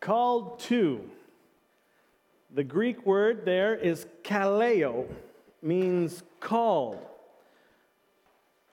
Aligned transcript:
Called 0.00 0.60
to. 0.60 1.02
The 2.54 2.64
Greek 2.64 3.04
word 3.04 3.44
there 3.44 3.76
is 3.76 4.06
kaleo, 4.24 5.06
means 5.62 6.22
called. 6.40 6.98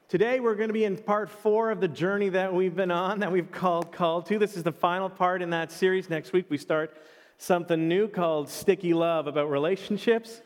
Today 0.07 0.39
we're 0.39 0.55
going 0.55 0.69
to 0.69 0.73
be 0.73 0.85
in 0.85 0.95
part 0.95 1.29
four 1.29 1.69
of 1.69 1.81
the 1.81 1.87
journey 1.89 2.29
that 2.29 2.53
we've 2.53 2.77
been 2.77 2.91
on, 2.91 3.19
that 3.19 3.29
we've 3.29 3.51
called 3.51 3.91
called 3.91 4.25
to. 4.27 4.39
This 4.39 4.55
is 4.55 4.63
the 4.63 4.71
final 4.71 5.09
part 5.09 5.41
in 5.41 5.49
that 5.49 5.69
series. 5.69 6.10
Next 6.10 6.31
week 6.31 6.46
we 6.47 6.58
start 6.58 6.96
something 7.37 7.89
new 7.89 8.07
called 8.07 8.47
Sticky 8.47 8.94
Love 8.94 9.28
about 9.28 9.49
relationships. 9.49 10.41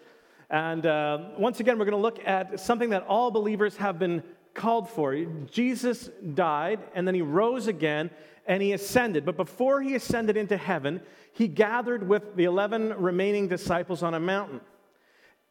And 0.50 0.88
uh, 0.88 1.30
once 1.38 1.60
again, 1.60 1.78
we're 1.78 1.86
going 1.86 1.92
to 1.96 2.02
look 2.02 2.28
at 2.28 2.60
something 2.60 2.90
that 2.90 3.06
all 3.08 3.30
believers 3.30 3.78
have 3.78 4.00
been 4.00 4.24
called 4.56 4.90
for. 4.90 5.16
Jesus 5.52 6.10
died 6.34 6.80
and 6.96 7.08
then 7.08 7.14
he 7.14 7.22
rose 7.22 7.68
again 7.68 8.10
and 8.46 8.62
he 8.62 8.74
ascended. 8.74 9.26
But 9.26 9.38
before 9.38 9.82
he 9.82 9.96
ascended 9.96 10.38
into 10.38 10.58
heaven, 10.58 11.02
he 11.34 11.48
gathered 11.48 12.08
with 12.08 12.36
the 12.36 12.46
11 12.46 12.96
remaining 12.98 13.48
disciples 13.48 14.04
on 14.04 14.14
a 14.14 14.20
mountain. 14.20 14.62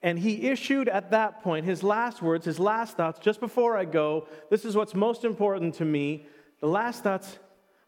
And 0.02 0.18
he 0.18 0.48
issued 0.48 0.88
at 0.88 1.10
that 1.10 1.42
point 1.42 1.66
his 1.66 1.82
last 1.82 2.22
words, 2.22 2.44
his 2.46 2.58
last 2.58 2.96
thoughts, 2.96 3.18
just 3.18 3.40
before 3.40 3.76
I 3.76 3.84
go. 3.84 4.26
This 4.48 4.64
is 4.64 4.74
what's 4.74 4.94
most 4.94 5.24
important 5.24 5.74
to 5.74 5.84
me. 5.84 6.26
The 6.60 6.68
last 6.68 7.02
thoughts, 7.02 7.38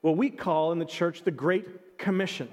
what 0.02 0.16
we 0.16 0.30
call 0.30 0.72
in 0.72 0.78
the 0.78 0.84
church 0.84 1.22
the 1.22 1.30
Great 1.30 1.98
Commission. 1.98 2.48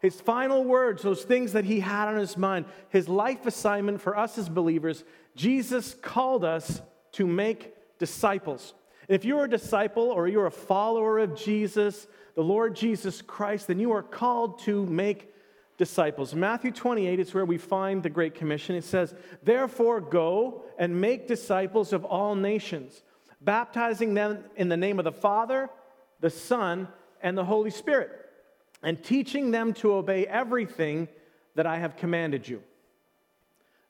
His 0.00 0.20
final 0.20 0.62
words, 0.62 1.02
those 1.02 1.24
things 1.24 1.52
that 1.54 1.64
he 1.64 1.80
had 1.80 2.08
on 2.08 2.16
his 2.16 2.36
mind, 2.36 2.66
his 2.90 3.08
life 3.08 3.46
assignment 3.46 4.00
for 4.00 4.16
us 4.16 4.38
as 4.38 4.48
believers, 4.48 5.02
Jesus 5.34 5.94
called 5.94 6.44
us 6.44 6.80
to 7.12 7.26
make 7.26 7.74
disciples. 7.98 8.74
If 9.08 9.24
you're 9.24 9.44
a 9.44 9.50
disciple 9.50 10.10
or 10.10 10.28
you're 10.28 10.46
a 10.46 10.50
follower 10.50 11.18
of 11.18 11.34
Jesus, 11.34 12.06
the 12.34 12.44
Lord 12.44 12.76
Jesus 12.76 13.22
Christ, 13.22 13.66
then 13.66 13.78
you 13.78 13.92
are 13.92 14.02
called 14.02 14.58
to 14.60 14.84
make 14.84 15.32
disciples. 15.78 16.34
Matthew 16.34 16.70
28 16.70 17.18
is 17.18 17.32
where 17.32 17.46
we 17.46 17.56
find 17.56 18.02
the 18.02 18.10
Great 18.10 18.34
Commission. 18.34 18.76
It 18.76 18.84
says, 18.84 19.14
Therefore, 19.42 20.02
go 20.02 20.64
and 20.78 21.00
make 21.00 21.26
disciples 21.26 21.94
of 21.94 22.04
all 22.04 22.34
nations, 22.34 23.02
baptizing 23.40 24.12
them 24.12 24.44
in 24.56 24.68
the 24.68 24.76
name 24.76 24.98
of 24.98 25.06
the 25.06 25.12
Father, 25.12 25.70
the 26.20 26.30
Son, 26.30 26.88
and 27.22 27.36
the 27.38 27.44
Holy 27.44 27.70
Spirit, 27.70 28.10
and 28.82 29.02
teaching 29.02 29.50
them 29.52 29.72
to 29.74 29.94
obey 29.94 30.26
everything 30.26 31.08
that 31.54 31.66
I 31.66 31.78
have 31.78 31.96
commanded 31.96 32.46
you. 32.46 32.62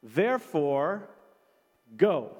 Therefore, 0.03 1.09
go. 1.97 2.37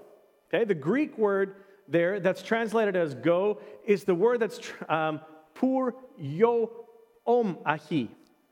Okay, 0.49 0.65
the 0.65 0.75
Greek 0.75 1.19
word 1.19 1.57
there 1.89 2.21
that's 2.21 2.43
translated 2.43 2.97
as 2.97 3.15
go 3.15 3.61
is 3.85 4.05
the 4.05 4.15
word 4.15 4.41
that's 4.41 4.61
um, 4.89 5.21
pur 5.55 5.95
yo 6.19 6.71
om 7.27 7.59
ahi. 7.65 8.11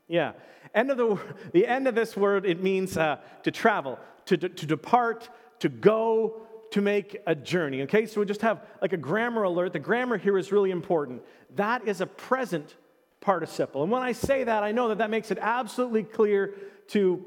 Yeah. 0.08 0.32
End 0.74 0.90
of 0.90 0.96
the, 0.96 1.18
the 1.52 1.66
end 1.66 1.88
of 1.88 1.94
this 1.94 2.16
word, 2.16 2.44
it 2.46 2.62
means 2.62 2.96
uh, 2.96 3.18
to 3.42 3.50
travel, 3.50 3.98
to, 4.26 4.36
to, 4.36 4.48
to 4.48 4.66
depart, 4.66 5.28
to 5.60 5.68
go, 5.68 6.42
to 6.70 6.80
make 6.80 7.16
a 7.26 7.34
journey. 7.34 7.82
Okay, 7.82 8.06
so 8.06 8.20
we 8.20 8.26
just 8.26 8.42
have 8.42 8.62
like 8.82 8.92
a 8.92 8.96
grammar 8.96 9.44
alert. 9.44 9.72
The 9.72 9.78
grammar 9.78 10.18
here 10.18 10.36
is 10.36 10.52
really 10.52 10.70
important. 10.70 11.22
That 11.54 11.86
is 11.88 12.00
a 12.00 12.06
present 12.06 12.76
participle. 13.20 13.82
And 13.82 13.90
when 13.90 14.02
I 14.02 14.12
say 14.12 14.44
that, 14.44 14.62
I 14.62 14.72
know 14.72 14.88
that 14.88 14.98
that 14.98 15.10
makes 15.10 15.30
it 15.30 15.38
absolutely 15.40 16.02
clear 16.02 16.54
to 16.88 17.24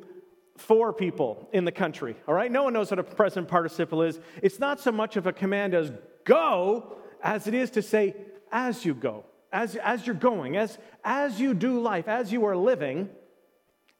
four 0.59 0.93
people 0.93 1.47
in 1.53 1.65
the 1.65 1.71
country, 1.71 2.15
all 2.27 2.33
right? 2.33 2.51
No 2.51 2.63
one 2.63 2.73
knows 2.73 2.91
what 2.91 2.99
a 2.99 3.03
present 3.03 3.47
participle 3.47 4.01
is. 4.01 4.19
It's 4.41 4.59
not 4.59 4.79
so 4.79 4.91
much 4.91 5.15
of 5.15 5.25
a 5.25 5.33
command 5.33 5.73
as 5.73 5.91
go 6.25 6.97
as 7.23 7.47
it 7.47 7.53
is 7.53 7.71
to 7.71 7.81
say 7.81 8.15
as 8.51 8.85
you 8.85 8.93
go, 8.93 9.25
as, 9.51 9.75
as 9.77 10.05
you're 10.05 10.15
going, 10.15 10.57
as, 10.57 10.77
as 11.03 11.39
you 11.39 11.53
do 11.53 11.79
life, 11.79 12.07
as 12.07 12.31
you 12.31 12.45
are 12.45 12.57
living, 12.57 13.09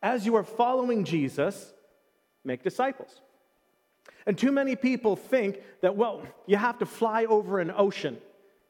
as 0.02 0.25
you 0.25 0.35
are 0.35 0.43
following 0.43 1.03
Jesus, 1.03 1.73
make 2.43 2.63
disciples. 2.63 3.21
And 4.25 4.37
too 4.37 4.52
many 4.52 4.75
people 4.75 5.15
think 5.15 5.61
that, 5.81 5.95
well, 5.95 6.23
you 6.45 6.58
have 6.58 6.77
to 6.80 6.86
fly 6.86 7.26
over 7.26 7.59
an 7.59 7.71
ocean 7.76 8.17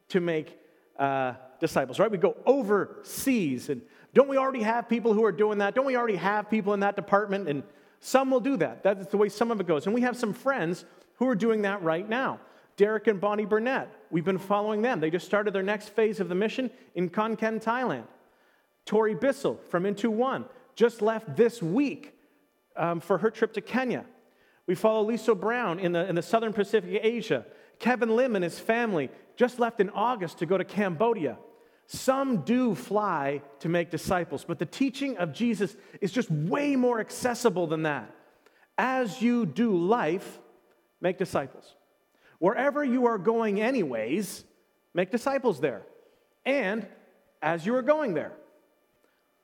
to 0.10 0.20
make 0.20 0.58
uh, 0.98 1.34
disciples, 1.60 2.00
right? 2.00 2.12
We 2.12 2.18
go 2.18 2.36
overseas. 2.46 3.70
And 3.70 3.82
don't 4.14 4.28
we 4.28 4.38
already 4.38 4.64
have 4.64 4.90
people 4.90 5.14
who 5.14 5.24
are 5.24 5.32
doing 5.32 5.60
that? 5.60 5.76
Don't 5.76 5.86
we 5.86 5.96
already 5.96 6.18
have 6.18 6.50
people 6.50 6.74
in 6.74 6.82
that 6.82 6.96
department? 6.96 7.48
And 7.48 7.64
some 8.00 8.32
will 8.32 8.40
do 8.40 8.58
that. 8.58 8.84
That's 8.84 9.08
the 9.08 9.18
way 9.18 9.30
some 9.30 9.52
of 9.52 9.60
it 9.60 9.68
goes. 9.68 9.86
And 9.86 9.94
we 9.94 10.02
have 10.02 10.16
some 10.16 10.34
friends 10.34 10.86
who 11.16 11.28
are 11.28 11.36
doing 11.36 11.64
that 11.64 11.82
right 11.84 12.08
now. 12.08 12.40
Derek 12.78 13.08
and 13.08 13.20
Bonnie 13.20 13.46
Burnett, 13.46 13.90
we've 14.10 14.24
been 14.24 14.38
following 14.38 14.82
them. 14.82 15.02
They 15.02 15.10
just 15.10 15.26
started 15.26 15.54
their 15.54 15.64
next 15.64 15.90
phase 15.90 16.22
of 16.22 16.30
the 16.30 16.36
mission 16.36 16.72
in 16.96 17.10
Khon 17.10 17.38
Kaen, 17.38 17.62
Thailand. 17.62 18.06
Tori 18.86 19.16
Bissell 19.16 19.60
from 19.70 19.86
Into 19.86 20.10
One 20.10 20.46
just 20.76 21.02
left 21.02 21.36
this 21.36 21.62
week 21.62 22.18
um, 22.78 23.02
for 23.02 23.18
her 23.18 23.30
trip 23.30 23.54
to 23.54 23.62
Kenya. 23.62 24.06
We 24.66 24.76
follow 24.76 25.04
Lisa 25.04 25.36
Brown 25.36 25.80
in 25.80 25.92
the, 25.92 26.08
in 26.08 26.16
the 26.16 26.22
Southern 26.22 26.54
Pacific 26.54 27.02
Asia. 27.04 27.46
Kevin 27.80 28.16
Lim 28.16 28.36
and 28.36 28.44
his 28.44 28.60
family 28.60 29.10
just 29.36 29.60
left 29.60 29.82
in 29.82 29.90
August 29.90 30.38
to 30.40 30.46
go 30.46 30.58
to 30.58 30.64
Cambodia. 30.64 31.38
Some 31.92 32.42
do 32.42 32.76
fly 32.76 33.42
to 33.62 33.68
make 33.68 33.90
disciples, 33.90 34.46
but 34.48 34.60
the 34.60 34.66
teaching 34.68 35.18
of 35.18 35.34
Jesus 35.34 35.76
is 36.02 36.12
just 36.12 36.30
way 36.30 36.76
more 36.76 37.00
accessible 37.00 37.66
than 37.66 37.82
that. 37.82 38.14
As 38.78 39.24
you 39.24 39.48
do 39.48 39.76
life, 39.76 40.38
make 41.02 41.18
disciples. 41.18 41.74
Wherever 42.38 42.84
you 42.84 43.08
are 43.08 43.18
going, 43.18 43.60
anyways, 43.60 44.44
make 44.94 45.10
disciples 45.10 45.60
there. 45.60 45.82
And 46.46 46.86
as 47.42 47.66
you 47.66 47.74
are 47.74 47.82
going 47.82 48.14
there. 48.14 48.34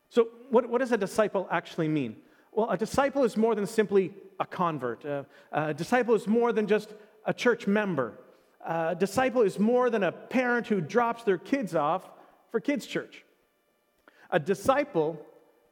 So, 0.09 0.27
what, 0.51 0.69
what 0.69 0.81
does 0.81 0.91
a 0.91 0.97
disciple 0.97 1.47
actually 1.49 1.87
mean? 1.87 2.15
Well, 2.51 2.69
a 2.69 2.77
disciple 2.77 3.23
is 3.23 3.35
more 3.35 3.55
than 3.55 3.65
simply 3.65 4.13
a 4.39 4.45
convert, 4.45 5.03
uh, 5.03 5.23
a 5.51 5.73
disciple 5.73 6.13
is 6.13 6.27
more 6.27 6.53
than 6.53 6.67
just 6.67 6.93
a 7.25 7.33
church 7.33 7.65
member. 7.65 8.19
A 8.63 8.95
disciple 8.95 9.41
is 9.41 9.57
more 9.57 9.89
than 9.89 10.03
a 10.03 10.11
parent 10.11 10.67
who 10.67 10.79
drops 10.79 11.23
their 11.23 11.39
kids 11.39 11.75
off 11.75 12.09
for 12.55 12.61
kids' 12.61 12.85
church. 12.85 13.25
A 14.31 14.39
disciple 14.39 15.19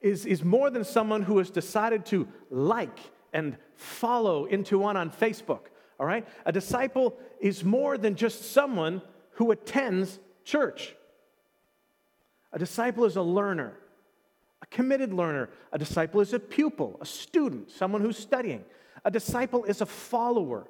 is, 0.02 0.26
is 0.26 0.44
more 0.44 0.70
than 0.70 0.84
someone 0.84 1.22
who 1.22 1.38
has 1.38 1.50
decided 1.50 2.06
to 2.08 2.28
like 2.50 3.00
and 3.32 3.56
follow 3.78 4.44
into 4.44 4.80
one 4.80 4.98
on 4.98 5.10
Facebook, 5.10 5.68
all 5.98 6.06
right? 6.06 6.28
A 6.46 6.52
disciple 6.52 7.16
is 7.40 7.64
more 7.64 7.98
than 7.98 8.16
just 8.16 8.52
someone 8.52 9.02
who 9.36 9.52
attends 9.52 10.20
church. 10.44 10.94
A 12.52 12.60
disciple 12.60 13.06
is 13.06 13.16
a 13.16 13.22
learner, 13.22 13.78
a 14.62 14.66
committed 14.66 15.14
learner. 15.14 15.52
A 15.72 15.80
disciple 15.80 16.20
is 16.20 16.34
a 16.34 16.40
pupil, 16.40 16.98
a 17.00 17.06
student, 17.06 17.72
someone 17.72 18.02
who's 18.02 18.18
studying. 18.18 18.66
A 19.06 19.10
disciple 19.10 19.64
is 19.64 19.80
a 19.80 19.86
follower 19.86 20.68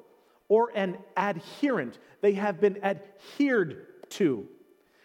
or 0.47 0.71
an 0.75 0.99
adherent. 1.17 1.97
They 2.21 2.33
have 2.33 2.61
been 2.61 2.77
adhered 2.83 3.87
to. 4.09 4.47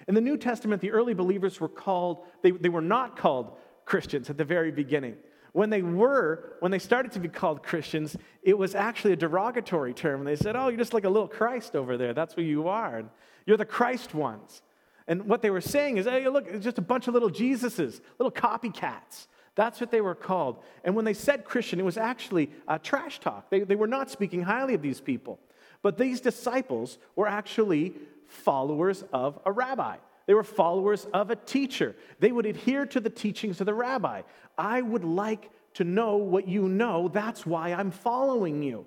In 0.08 0.14
the 0.14 0.20
New 0.22 0.38
Testament, 0.38 0.80
the 0.80 0.90
early 0.90 1.12
believers 1.12 1.60
were 1.60 1.68
called, 1.68 2.24
they, 2.42 2.50
they 2.50 2.70
were 2.70 2.80
not 2.80 3.16
called 3.16 3.56
Christians 3.84 4.30
at 4.30 4.38
the 4.38 4.44
very 4.44 4.72
beginning. 4.72 5.16
When 5.52 5.68
they 5.68 5.82
were, 5.82 6.56
when 6.60 6.70
they 6.70 6.78
started 6.78 7.12
to 7.12 7.20
be 7.20 7.28
called 7.28 7.62
Christians, 7.62 8.16
it 8.42 8.56
was 8.56 8.74
actually 8.74 9.12
a 9.12 9.16
derogatory 9.16 9.92
term. 9.92 10.24
They 10.24 10.36
said, 10.36 10.56
Oh, 10.56 10.68
you're 10.68 10.78
just 10.78 10.94
like 10.94 11.04
a 11.04 11.10
little 11.10 11.28
Christ 11.28 11.76
over 11.76 11.96
there. 11.96 12.14
That's 12.14 12.34
who 12.34 12.42
you 12.42 12.68
are. 12.68 13.04
You're 13.46 13.56
the 13.56 13.64
Christ 13.64 14.14
ones. 14.14 14.62
And 15.06 15.26
what 15.26 15.42
they 15.42 15.50
were 15.50 15.60
saying 15.60 15.98
is, 15.98 16.06
Hey, 16.06 16.28
look, 16.28 16.46
it's 16.48 16.64
just 16.64 16.78
a 16.78 16.82
bunch 16.82 17.08
of 17.08 17.14
little 17.14 17.30
Jesuses, 17.30 18.00
little 18.18 18.32
copycats. 18.32 19.26
That's 19.56 19.80
what 19.80 19.90
they 19.90 20.00
were 20.00 20.14
called. 20.14 20.62
And 20.84 20.94
when 20.94 21.04
they 21.04 21.14
said 21.14 21.44
Christian, 21.44 21.80
it 21.80 21.84
was 21.84 21.96
actually 21.96 22.50
uh, 22.68 22.78
trash 22.78 23.18
talk. 23.18 23.50
They, 23.50 23.60
they 23.60 23.74
were 23.74 23.88
not 23.88 24.10
speaking 24.10 24.42
highly 24.42 24.74
of 24.74 24.82
these 24.82 25.00
people. 25.00 25.40
But 25.82 25.98
these 25.98 26.20
disciples 26.20 26.98
were 27.16 27.26
actually 27.26 27.94
followers 28.28 29.04
of 29.12 29.38
a 29.44 29.52
rabbi. 29.52 29.96
They 30.26 30.34
were 30.34 30.44
followers 30.44 31.06
of 31.12 31.30
a 31.30 31.36
teacher. 31.36 31.96
They 32.20 32.30
would 32.30 32.46
adhere 32.46 32.86
to 32.86 33.00
the 33.00 33.10
teachings 33.10 33.60
of 33.60 33.66
the 33.66 33.74
rabbi. 33.74 34.22
I 34.56 34.82
would 34.82 35.04
like 35.04 35.50
to 35.74 35.84
know 35.84 36.16
what 36.16 36.46
you 36.46 36.68
know. 36.68 37.08
That's 37.08 37.46
why 37.46 37.72
I'm 37.72 37.90
following 37.90 38.62
you. 38.62 38.86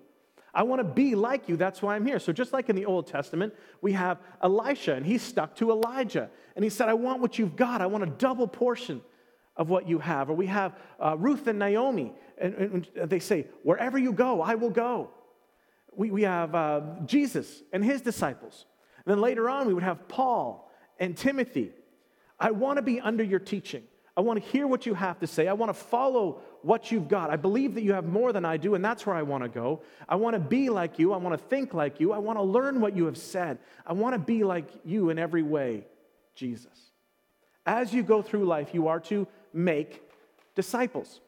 I 0.53 0.63
want 0.63 0.79
to 0.81 0.83
be 0.83 1.15
like 1.15 1.47
you. 1.47 1.55
That's 1.55 1.81
why 1.81 1.95
I'm 1.95 2.05
here. 2.05 2.19
So, 2.19 2.33
just 2.33 2.53
like 2.53 2.69
in 2.69 2.75
the 2.75 2.85
Old 2.85 3.07
Testament, 3.07 3.53
we 3.81 3.93
have 3.93 4.19
Elisha, 4.43 4.93
and 4.93 5.05
he 5.05 5.17
stuck 5.17 5.55
to 5.55 5.71
Elijah. 5.71 6.29
And 6.55 6.63
he 6.63 6.69
said, 6.69 6.89
I 6.89 6.93
want 6.93 7.21
what 7.21 7.39
you've 7.39 7.55
got. 7.55 7.81
I 7.81 7.85
want 7.87 8.03
a 8.03 8.07
double 8.07 8.47
portion 8.47 9.01
of 9.55 9.69
what 9.69 9.87
you 9.87 9.99
have. 9.99 10.29
Or 10.29 10.33
we 10.33 10.47
have 10.47 10.77
uh, 10.99 11.15
Ruth 11.17 11.47
and 11.47 11.57
Naomi, 11.57 12.13
and, 12.37 12.53
and, 12.55 13.09
they 13.09 13.19
say, 13.19 13.47
Wherever 13.63 13.97
you 13.97 14.11
go, 14.11 14.41
I 14.41 14.55
will 14.55 14.69
go. 14.69 15.11
We, 15.95 16.11
we 16.11 16.23
have 16.23 16.53
uh, 16.53 16.81
Jesus 17.05 17.63
and 17.71 17.83
his 17.83 18.01
disciples. 18.01 18.65
And 19.05 19.11
then 19.11 19.21
later 19.21 19.49
on, 19.49 19.67
we 19.67 19.73
would 19.73 19.83
have 19.83 20.07
Paul 20.07 20.71
and 20.99 21.17
Timothy. 21.17 21.71
I 22.39 22.51
want 22.51 22.77
to 22.77 22.81
be 22.81 22.99
under 22.99 23.23
your 23.23 23.39
teaching. 23.39 23.83
I 24.15 24.21
want 24.21 24.43
to 24.43 24.49
hear 24.49 24.67
what 24.67 24.85
you 24.85 24.93
have 24.93 25.19
to 25.19 25.27
say. 25.27 25.47
I 25.47 25.53
want 25.53 25.69
to 25.69 25.73
follow 25.73 26.41
what 26.63 26.91
you've 26.91 27.07
got. 27.07 27.29
I 27.29 27.37
believe 27.37 27.75
that 27.75 27.81
you 27.81 27.93
have 27.93 28.05
more 28.05 28.33
than 28.33 28.43
I 28.43 28.57
do, 28.57 28.75
and 28.75 28.83
that's 28.83 29.05
where 29.05 29.15
I 29.15 29.21
want 29.21 29.43
to 29.43 29.49
go. 29.49 29.81
I 30.07 30.15
want 30.15 30.33
to 30.33 30.39
be 30.39 30.69
like 30.69 30.99
you. 30.99 31.13
I 31.13 31.17
want 31.17 31.37
to 31.39 31.45
think 31.47 31.73
like 31.73 31.99
you. 31.99 32.11
I 32.11 32.17
want 32.17 32.37
to 32.37 32.43
learn 32.43 32.81
what 32.81 32.95
you 32.95 33.05
have 33.05 33.17
said. 33.17 33.59
I 33.85 33.93
want 33.93 34.13
to 34.13 34.19
be 34.19 34.43
like 34.43 34.67
you 34.83 35.09
in 35.09 35.17
every 35.17 35.43
way, 35.43 35.85
Jesus. 36.35 36.91
As 37.65 37.93
you 37.93 38.03
go 38.03 38.21
through 38.21 38.45
life, 38.45 38.73
you 38.73 38.89
are 38.89 38.99
to 39.01 39.27
make 39.53 40.03
disciples. 40.55 41.21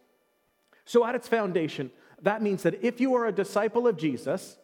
So, 0.86 1.06
at 1.06 1.16
its 1.16 1.28
foundation, 1.28 1.90
that 2.22 2.42
means 2.42 2.64
that 2.64 2.84
if 2.84 3.00
you 3.00 3.16
are 3.16 3.28
a 3.28 3.32
disciple 3.32 3.88
of 3.88 3.98
Jesus, 3.98 4.58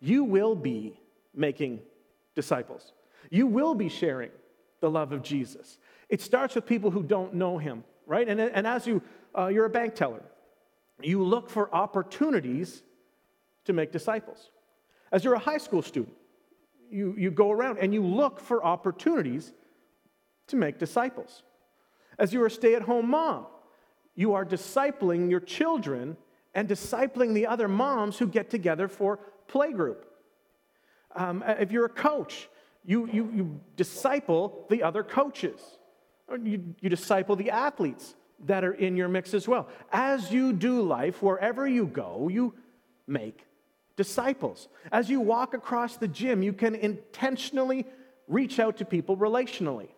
you 0.00 0.24
will 0.24 0.54
be 0.54 0.98
making 1.34 1.80
disciples. 2.36 2.92
You 3.30 3.48
will 3.48 3.74
be 3.74 3.88
sharing 3.88 4.30
the 4.80 4.88
love 4.88 5.10
of 5.10 5.22
Jesus. 5.22 5.78
It 6.08 6.22
starts 6.22 6.54
with 6.54 6.66
people 6.66 6.92
who 6.92 7.02
don't 7.02 7.34
know 7.34 7.58
him, 7.58 7.82
right? 8.06 8.28
And, 8.28 8.40
and 8.40 8.66
as 8.66 8.86
you, 8.86 9.02
uh, 9.36 9.48
you're 9.48 9.64
a 9.64 9.70
bank 9.70 9.96
teller, 9.96 10.22
you 11.02 11.24
look 11.24 11.50
for 11.50 11.74
opportunities 11.74 12.82
to 13.64 13.72
make 13.72 13.90
disciples. 13.90 14.50
As 15.10 15.24
you're 15.24 15.34
a 15.34 15.40
high 15.40 15.58
school 15.58 15.82
student, 15.82 16.14
you, 16.88 17.14
you 17.18 17.32
go 17.32 17.50
around 17.50 17.78
and 17.78 17.92
you 17.92 18.04
look 18.04 18.38
for 18.38 18.64
opportunities 18.64 19.52
to 20.46 20.56
make 20.56 20.78
disciples. 20.78 21.42
As 22.18 22.32
you're 22.32 22.46
a 22.46 22.50
stay 22.50 22.74
at 22.74 22.82
home 22.82 23.10
mom, 23.10 23.46
you 24.14 24.34
are 24.34 24.44
discipling 24.44 25.28
your 25.28 25.40
children 25.40 26.16
and 26.54 26.68
discipling 26.68 27.34
the 27.34 27.46
other 27.46 27.68
moms 27.68 28.18
who 28.18 28.26
get 28.26 28.48
together 28.48 28.88
for 28.88 29.18
playgroup. 29.48 30.04
Um, 31.16 31.42
if 31.46 31.72
you're 31.72 31.86
a 31.86 31.88
coach, 31.88 32.48
you, 32.84 33.08
you, 33.12 33.30
you 33.34 33.60
disciple 33.76 34.66
the 34.70 34.82
other 34.82 35.02
coaches. 35.02 35.60
You, 36.30 36.74
you 36.80 36.88
disciple 36.88 37.36
the 37.36 37.50
athletes 37.50 38.14
that 38.44 38.64
are 38.64 38.72
in 38.72 38.96
your 38.96 39.08
mix 39.08 39.34
as 39.34 39.48
well. 39.48 39.68
As 39.92 40.30
you 40.30 40.52
do 40.52 40.82
life, 40.82 41.22
wherever 41.22 41.66
you 41.66 41.86
go, 41.86 42.28
you 42.28 42.54
make 43.06 43.46
disciples. 43.96 44.68
As 44.92 45.08
you 45.08 45.20
walk 45.20 45.54
across 45.54 45.96
the 45.96 46.08
gym, 46.08 46.42
you 46.42 46.52
can 46.52 46.74
intentionally 46.74 47.86
reach 48.28 48.60
out 48.60 48.76
to 48.78 48.84
people 48.84 49.16
relationally. 49.16 49.88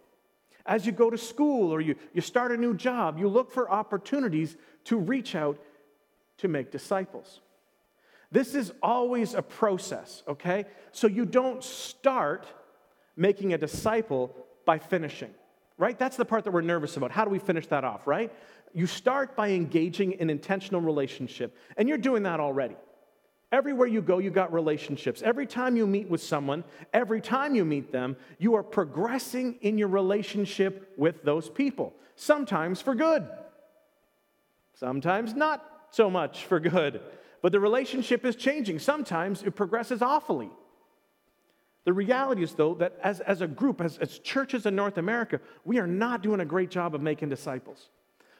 As 0.65 0.87
you 0.87 0.93
go 0.93 1.11
to 1.11 1.19
school 1.19 1.73
or 1.73 1.81
you, 1.81 1.97
you 2.13 2.21
start 2.21 2.53
a 2.53 2.57
new 2.57 2.75
job, 2.75 3.19
you 3.19 3.29
look 3.29 3.51
for 3.51 3.71
opportunities 3.71 4.57
to 4.85 4.99
reach 4.99 5.35
out 5.35 5.59
to 6.39 6.49
make 6.49 6.71
disciples. 6.71 7.41
This 8.31 8.55
is 8.55 8.73
always 8.83 9.35
a 9.35 9.43
process, 9.43 10.23
okay? 10.29 10.67
So 10.93 11.07
you 11.07 11.25
don't 11.25 11.65
start 11.65 12.47
making 13.17 13.55
a 13.55 13.59
disciple 13.59 14.35
by 14.67 14.79
finishing, 14.79 15.31
right? 15.79 15.99
That's 15.99 16.17
the 16.17 16.25
part 16.25 16.45
that 16.45 16.51
we're 16.51 16.61
nervous 16.61 16.97
about. 16.97 17.11
How 17.11 17.25
do 17.25 17.31
we 17.31 17.39
finish 17.39 17.67
that 17.69 17.85
off, 17.85 18.07
right? 18.07 18.31
You 18.75 18.87
start 18.87 19.35
by 19.35 19.51
engaging 19.51 20.13
in 20.13 20.29
intentional 20.29 20.83
relationship, 20.83 21.57
and 21.77 21.89
you're 21.89 21.99
doing 21.99 22.25
that 22.25 22.39
already. 22.39 22.77
Everywhere 23.51 23.87
you 23.87 24.03
go, 24.03 24.19
you 24.19 24.31
got 24.31 24.53
relationships. 24.53 25.23
Every 25.23 25.47
time 25.47 25.75
you 25.75 25.87
meet 25.87 26.11
with 26.11 26.23
someone, 26.23 26.65
every 26.93 27.23
time 27.23 27.55
you 27.55 27.65
meet 27.65 27.93
them, 27.93 28.17
you 28.39 28.55
are 28.57 28.63
progressing 28.63 29.57
in 29.63 29.79
your 29.79 29.89
relationship 29.89 30.93
with 30.99 31.23
those 31.23 31.49
people. 31.49 31.95
Sometimes 32.15 32.83
for 32.83 32.95
good, 32.95 33.27
sometimes 34.75 35.35
not 35.35 35.65
so 35.91 36.11
much 36.11 36.45
for 36.45 36.61
good. 36.61 37.01
But 37.43 37.53
the 37.53 37.61
relationship 37.61 38.25
is 38.25 38.37
changing. 38.37 38.79
Sometimes 38.79 39.43
it 39.43 39.53
progresses 39.53 40.03
awfully. 40.03 40.51
The 41.85 41.93
reality 41.93 42.43
is, 42.43 42.53
though, 42.53 42.75
that 42.75 42.99
as, 43.03 43.21
as 43.21 43.41
a 43.41 43.47
group, 43.47 43.81
as, 43.81 43.97
as 43.99 44.19
churches 44.19 44.67
in 44.67 44.77
North 44.77 44.99
America, 44.99 45.41
we 45.65 45.79
are 45.79 45.87
not 45.87 46.23
doing 46.23 46.41
a 46.41 46.45
great 46.45 46.71
job 46.71 46.95
of 46.95 47.01
making 47.01 47.29
disciples. 47.29 47.89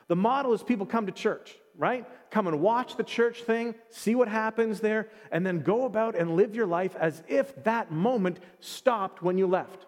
The 0.09 0.17
model 0.17 0.53
is 0.53 0.63
people 0.63 0.85
come 0.85 1.07
to 1.07 1.13
church, 1.13 1.57
right? 1.77 2.07
Come 2.31 2.47
and 2.47 2.61
watch 2.61 2.97
the 2.97 3.05
church 3.05 3.43
thing, 3.45 3.75
see 3.91 4.15
what 4.15 4.29
happens 4.29 4.81
there, 4.81 5.09
and 5.31 5.47
then 5.47 5.61
go 5.61 5.85
about 5.85 6.15
and 6.15 6.37
live 6.37 6.55
your 6.55 6.67
life 6.67 6.97
as 6.97 7.23
if 7.29 7.63
that 7.65 7.91
moment 7.91 8.41
stopped 8.61 9.23
when 9.23 9.39
you 9.39 9.47
left. 9.47 9.87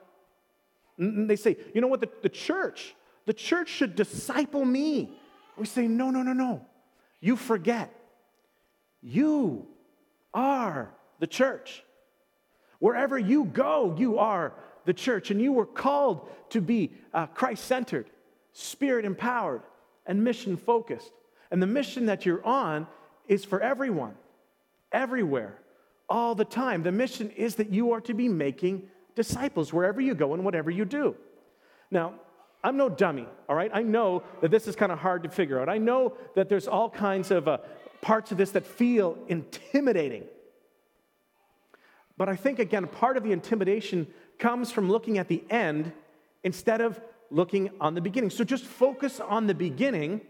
And 0.96 1.28
they 1.28 1.36
say, 1.36 1.56
you 1.74 1.80
know 1.80 1.88
what, 1.88 2.00
the, 2.00 2.08
the 2.22 2.28
church, 2.28 2.94
the 3.26 3.34
church 3.34 3.68
should 3.68 3.96
disciple 3.96 4.64
me. 4.64 5.18
We 5.56 5.66
say, 5.66 5.88
no, 5.88 6.10
no, 6.10 6.22
no, 6.22 6.32
no. 6.32 6.66
You 7.20 7.36
forget. 7.36 7.94
You 9.02 9.66
are 10.34 10.90
the 11.18 11.26
church. 11.26 11.82
Wherever 12.78 13.18
you 13.18 13.44
go, 13.44 13.94
you 13.98 14.18
are 14.18 14.54
the 14.84 14.94
church. 14.94 15.30
And 15.30 15.40
you 15.40 15.52
were 15.52 15.66
called 15.66 16.28
to 16.50 16.60
be 16.60 16.92
uh, 17.12 17.26
Christ 17.26 17.64
centered, 17.64 18.10
spirit 18.52 19.04
empowered, 19.04 19.62
and 20.06 20.24
mission 20.24 20.56
focused. 20.56 21.12
And 21.50 21.62
the 21.62 21.66
mission 21.66 22.06
that 22.06 22.26
you're 22.26 22.44
on 22.44 22.86
is 23.28 23.44
for 23.44 23.60
everyone, 23.60 24.14
everywhere, 24.92 25.58
all 26.08 26.34
the 26.34 26.44
time. 26.44 26.82
The 26.82 26.92
mission 26.92 27.30
is 27.30 27.56
that 27.56 27.70
you 27.70 27.92
are 27.92 28.00
to 28.02 28.14
be 28.14 28.28
making 28.28 28.88
disciples 29.14 29.72
wherever 29.72 30.00
you 30.00 30.14
go 30.14 30.34
and 30.34 30.44
whatever 30.44 30.70
you 30.70 30.84
do. 30.84 31.14
Now, 31.90 32.14
I'm 32.62 32.76
no 32.76 32.88
dummy, 32.88 33.26
all 33.48 33.56
right? 33.56 33.70
I 33.72 33.82
know 33.82 34.22
that 34.42 34.50
this 34.50 34.68
is 34.68 34.76
kind 34.76 34.92
of 34.92 34.98
hard 34.98 35.22
to 35.22 35.28
figure 35.28 35.60
out. 35.60 35.68
I 35.68 35.78
know 35.78 36.14
that 36.34 36.48
there's 36.48 36.68
all 36.68 36.90
kinds 36.90 37.30
of 37.30 37.48
uh, 37.48 37.58
parts 38.00 38.32
of 38.32 38.38
this 38.38 38.52
that 38.52 38.66
feel 38.66 39.18
intimidating. 39.28 40.24
But 42.16 42.28
I 42.28 42.36
think, 42.36 42.58
again, 42.58 42.86
part 42.86 43.16
of 43.16 43.22
the 43.22 43.32
intimidation 43.32 44.06
comes 44.38 44.70
from 44.70 44.90
looking 44.90 45.18
at 45.18 45.28
the 45.28 45.42
end 45.50 45.92
instead 46.42 46.80
of 46.80 47.00
looking 47.30 47.70
on 47.80 47.94
the 47.94 48.00
beginning. 48.00 48.30
So 48.30 48.44
just 48.44 48.64
focus 48.64 49.20
on 49.20 49.46
the 49.46 49.54
beginning 49.54 50.20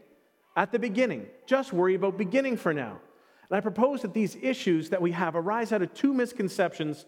at 0.56 0.72
the 0.72 0.78
beginning. 0.78 1.26
Just 1.46 1.72
worry 1.72 1.94
about 1.94 2.19
beginning 2.19 2.56
for 2.56 2.75
now. 2.75 3.00
And 3.49 3.56
I 3.56 3.61
propose 3.61 4.02
that 4.02 4.14
these 4.14 4.37
issues 4.40 4.90
that 4.90 5.02
we 5.02 5.12
have 5.12 5.34
arise 5.34 5.72
out 5.72 5.82
of 5.82 5.93
two 5.94 6.12
misconceptions 6.14 7.06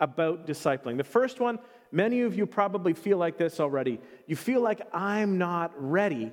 about 0.00 0.46
discipling. 0.46 0.96
The 0.96 1.04
first 1.04 1.40
one, 1.40 1.58
many 1.90 2.22
of 2.22 2.36
you 2.36 2.46
probably 2.46 2.92
feel 2.92 3.18
like 3.18 3.36
this 3.36 3.60
already. 3.60 3.98
You 4.26 4.36
feel 4.36 4.60
like 4.60 4.80
I'm 4.92 5.38
not 5.38 5.72
ready 5.76 6.32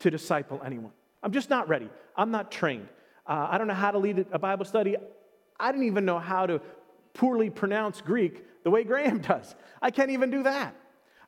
to 0.00 0.10
disciple 0.10 0.60
anyone. 0.64 0.92
I'm 1.22 1.32
just 1.32 1.50
not 1.50 1.68
ready. 1.68 1.88
I'm 2.16 2.30
not 2.30 2.50
trained. 2.50 2.88
Uh, 3.26 3.48
I 3.50 3.58
don't 3.58 3.68
know 3.68 3.74
how 3.74 3.90
to 3.90 3.98
lead 3.98 4.26
a 4.32 4.38
Bible 4.38 4.64
study. 4.64 4.96
I 5.58 5.72
didn't 5.72 5.86
even 5.86 6.04
know 6.04 6.18
how 6.18 6.46
to 6.46 6.60
poorly 7.14 7.50
pronounce 7.50 8.00
Greek 8.00 8.44
the 8.64 8.70
way 8.70 8.84
Graham 8.84 9.18
does. 9.20 9.54
I 9.80 9.90
can't 9.90 10.10
even 10.10 10.30
do 10.30 10.42
that. 10.44 10.76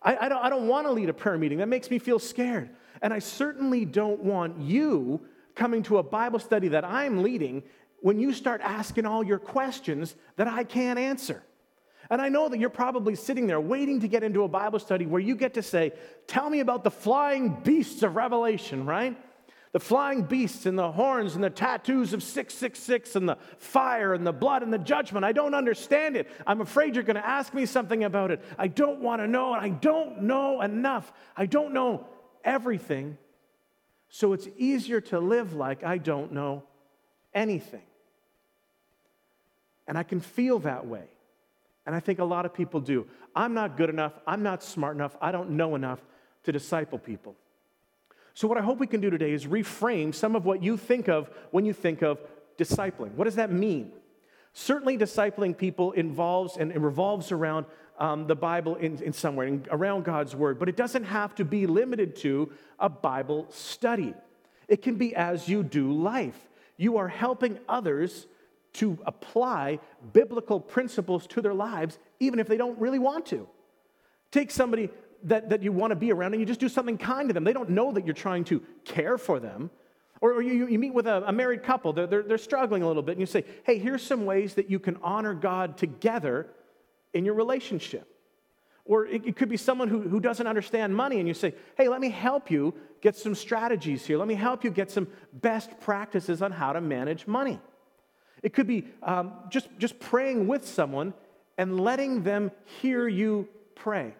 I, 0.02 0.16
I 0.16 0.28
don't, 0.28 0.44
I 0.44 0.50
don't 0.50 0.68
want 0.68 0.86
to 0.86 0.92
lead 0.92 1.08
a 1.08 1.14
prayer 1.14 1.38
meeting. 1.38 1.58
That 1.58 1.68
makes 1.68 1.90
me 1.90 1.98
feel 1.98 2.18
scared. 2.18 2.70
And 3.02 3.12
I 3.12 3.18
certainly 3.18 3.84
don't 3.84 4.20
want 4.20 4.60
you 4.60 5.20
coming 5.54 5.82
to 5.84 5.98
a 5.98 6.02
Bible 6.02 6.38
study 6.38 6.68
that 6.68 6.84
I'm 6.84 7.22
leading 7.22 7.62
when 8.00 8.18
you 8.18 8.32
start 8.32 8.60
asking 8.62 9.06
all 9.06 9.24
your 9.24 9.38
questions 9.38 10.14
that 10.36 10.46
I 10.46 10.64
can't 10.64 10.98
answer. 10.98 11.42
And 12.10 12.20
I 12.20 12.28
know 12.28 12.48
that 12.48 12.58
you're 12.58 12.68
probably 12.68 13.14
sitting 13.14 13.46
there 13.46 13.60
waiting 13.60 14.00
to 14.00 14.08
get 14.08 14.22
into 14.22 14.42
a 14.42 14.48
Bible 14.48 14.78
study 14.78 15.06
where 15.06 15.20
you 15.20 15.34
get 15.34 15.54
to 15.54 15.62
say, 15.62 15.92
Tell 16.26 16.50
me 16.50 16.60
about 16.60 16.84
the 16.84 16.90
flying 16.90 17.60
beasts 17.64 18.02
of 18.02 18.14
Revelation, 18.14 18.84
right? 18.84 19.16
The 19.74 19.80
flying 19.80 20.22
beasts 20.22 20.66
and 20.66 20.78
the 20.78 20.92
horns 20.92 21.34
and 21.34 21.42
the 21.42 21.50
tattoos 21.50 22.12
of 22.12 22.22
666 22.22 23.16
and 23.16 23.28
the 23.28 23.36
fire 23.58 24.14
and 24.14 24.24
the 24.24 24.32
blood 24.32 24.62
and 24.62 24.72
the 24.72 24.78
judgment. 24.78 25.24
I 25.24 25.32
don't 25.32 25.52
understand 25.52 26.16
it. 26.16 26.30
I'm 26.46 26.60
afraid 26.60 26.94
you're 26.94 27.02
going 27.02 27.16
to 27.16 27.26
ask 27.26 27.52
me 27.52 27.66
something 27.66 28.04
about 28.04 28.30
it. 28.30 28.40
I 28.56 28.68
don't 28.68 29.00
want 29.00 29.20
to 29.20 29.26
know, 29.26 29.52
and 29.52 29.60
I 29.60 29.70
don't 29.70 30.22
know 30.22 30.60
enough. 30.60 31.12
I 31.36 31.46
don't 31.46 31.74
know 31.74 32.06
everything. 32.44 33.18
So 34.10 34.32
it's 34.32 34.46
easier 34.56 35.00
to 35.00 35.18
live 35.18 35.54
like 35.54 35.82
I 35.82 35.98
don't 35.98 36.30
know 36.30 36.62
anything. 37.34 37.82
And 39.88 39.98
I 39.98 40.04
can 40.04 40.20
feel 40.20 40.60
that 40.60 40.86
way. 40.86 41.08
And 41.84 41.96
I 41.96 41.98
think 41.98 42.20
a 42.20 42.24
lot 42.24 42.46
of 42.46 42.54
people 42.54 42.78
do. 42.78 43.08
I'm 43.34 43.54
not 43.54 43.76
good 43.76 43.90
enough. 43.90 44.12
I'm 44.24 44.44
not 44.44 44.62
smart 44.62 44.94
enough. 44.94 45.16
I 45.20 45.32
don't 45.32 45.50
know 45.50 45.74
enough 45.74 45.98
to 46.44 46.52
disciple 46.52 47.00
people. 47.00 47.34
So, 48.34 48.48
what 48.48 48.58
I 48.58 48.62
hope 48.62 48.78
we 48.78 48.88
can 48.88 49.00
do 49.00 49.10
today 49.10 49.32
is 49.32 49.46
reframe 49.46 50.12
some 50.12 50.34
of 50.34 50.44
what 50.44 50.62
you 50.62 50.76
think 50.76 51.08
of 51.08 51.30
when 51.52 51.64
you 51.64 51.72
think 51.72 52.02
of 52.02 52.18
discipling. 52.58 53.12
What 53.12 53.24
does 53.24 53.36
that 53.36 53.52
mean? 53.52 53.92
Certainly, 54.52 54.98
discipling 54.98 55.56
people 55.56 55.92
involves 55.92 56.56
and 56.56 56.74
revolves 56.82 57.30
around 57.30 57.66
um, 57.98 58.26
the 58.26 58.34
Bible 58.34 58.74
in, 58.74 59.00
in 59.02 59.12
some 59.12 59.36
way, 59.36 59.60
around 59.70 60.04
God's 60.04 60.34
Word, 60.34 60.58
but 60.58 60.68
it 60.68 60.76
doesn't 60.76 61.04
have 61.04 61.34
to 61.36 61.44
be 61.44 61.66
limited 61.68 62.16
to 62.16 62.50
a 62.80 62.88
Bible 62.88 63.46
study. 63.50 64.14
It 64.66 64.82
can 64.82 64.96
be 64.96 65.14
as 65.14 65.48
you 65.48 65.62
do 65.62 65.92
life. 65.92 66.48
You 66.76 66.96
are 66.96 67.08
helping 67.08 67.60
others 67.68 68.26
to 68.74 68.98
apply 69.06 69.78
biblical 70.12 70.58
principles 70.58 71.28
to 71.28 71.40
their 71.40 71.54
lives, 71.54 72.00
even 72.18 72.40
if 72.40 72.48
they 72.48 72.56
don't 72.56 72.78
really 72.80 72.98
want 72.98 73.26
to. 73.26 73.46
Take 74.32 74.50
somebody 74.50 74.90
that, 75.24 75.48
that 75.50 75.62
you 75.62 75.72
want 75.72 75.90
to 75.90 75.96
be 75.96 76.12
around 76.12 76.34
and 76.34 76.40
you 76.40 76.46
just 76.46 76.60
do 76.60 76.68
something 76.68 76.98
kind 76.98 77.28
to 77.28 77.34
them. 77.34 77.44
They 77.44 77.52
don't 77.52 77.70
know 77.70 77.92
that 77.92 78.04
you're 78.04 78.14
trying 78.14 78.44
to 78.44 78.62
care 78.84 79.18
for 79.18 79.40
them. 79.40 79.70
Or, 80.20 80.34
or 80.34 80.42
you, 80.42 80.68
you, 80.68 80.78
meet 80.78 80.94
with 80.94 81.06
a, 81.06 81.24
a 81.26 81.32
married 81.32 81.62
couple, 81.62 81.92
they're, 81.92 82.06
they're, 82.06 82.22
they're 82.22 82.38
struggling 82.38 82.82
a 82.82 82.86
little 82.86 83.02
bit, 83.02 83.12
and 83.12 83.20
you 83.20 83.26
say, 83.26 83.44
hey, 83.64 83.78
here's 83.78 84.02
some 84.02 84.24
ways 84.24 84.54
that 84.54 84.70
you 84.70 84.78
can 84.78 84.96
honor 85.02 85.34
God 85.34 85.76
together 85.76 86.48
in 87.12 87.24
your 87.24 87.34
relationship. 87.34 88.08
Or 88.86 89.06
it, 89.06 89.26
it 89.26 89.36
could 89.36 89.48
be 89.48 89.56
someone 89.56 89.88
who, 89.88 90.00
who 90.00 90.20
doesn't 90.20 90.46
understand 90.46 90.94
money, 90.94 91.18
and 91.18 91.28
you 91.28 91.34
say, 91.34 91.54
hey, 91.76 91.88
let 91.88 92.00
me 92.00 92.10
help 92.10 92.50
you 92.50 92.74
get 93.00 93.16
some 93.16 93.34
strategies 93.34 94.06
here. 94.06 94.16
Let 94.16 94.28
me 94.28 94.34
help 94.34 94.64
you 94.64 94.70
get 94.70 94.90
some 94.90 95.08
best 95.32 95.78
practices 95.80 96.40
on 96.40 96.52
how 96.52 96.72
to 96.72 96.80
manage 96.80 97.26
money. 97.26 97.60
It 98.42 98.54
could 98.54 98.66
be 98.66 98.86
um, 99.02 99.32
just, 99.50 99.68
just 99.78 99.98
praying 99.98 100.46
with 100.46 100.66
someone 100.66 101.12
and 101.58 101.80
letting 101.80 102.22
them 102.22 102.50
hear 102.80 103.08
you 103.08 103.48
pray. 103.74 104.14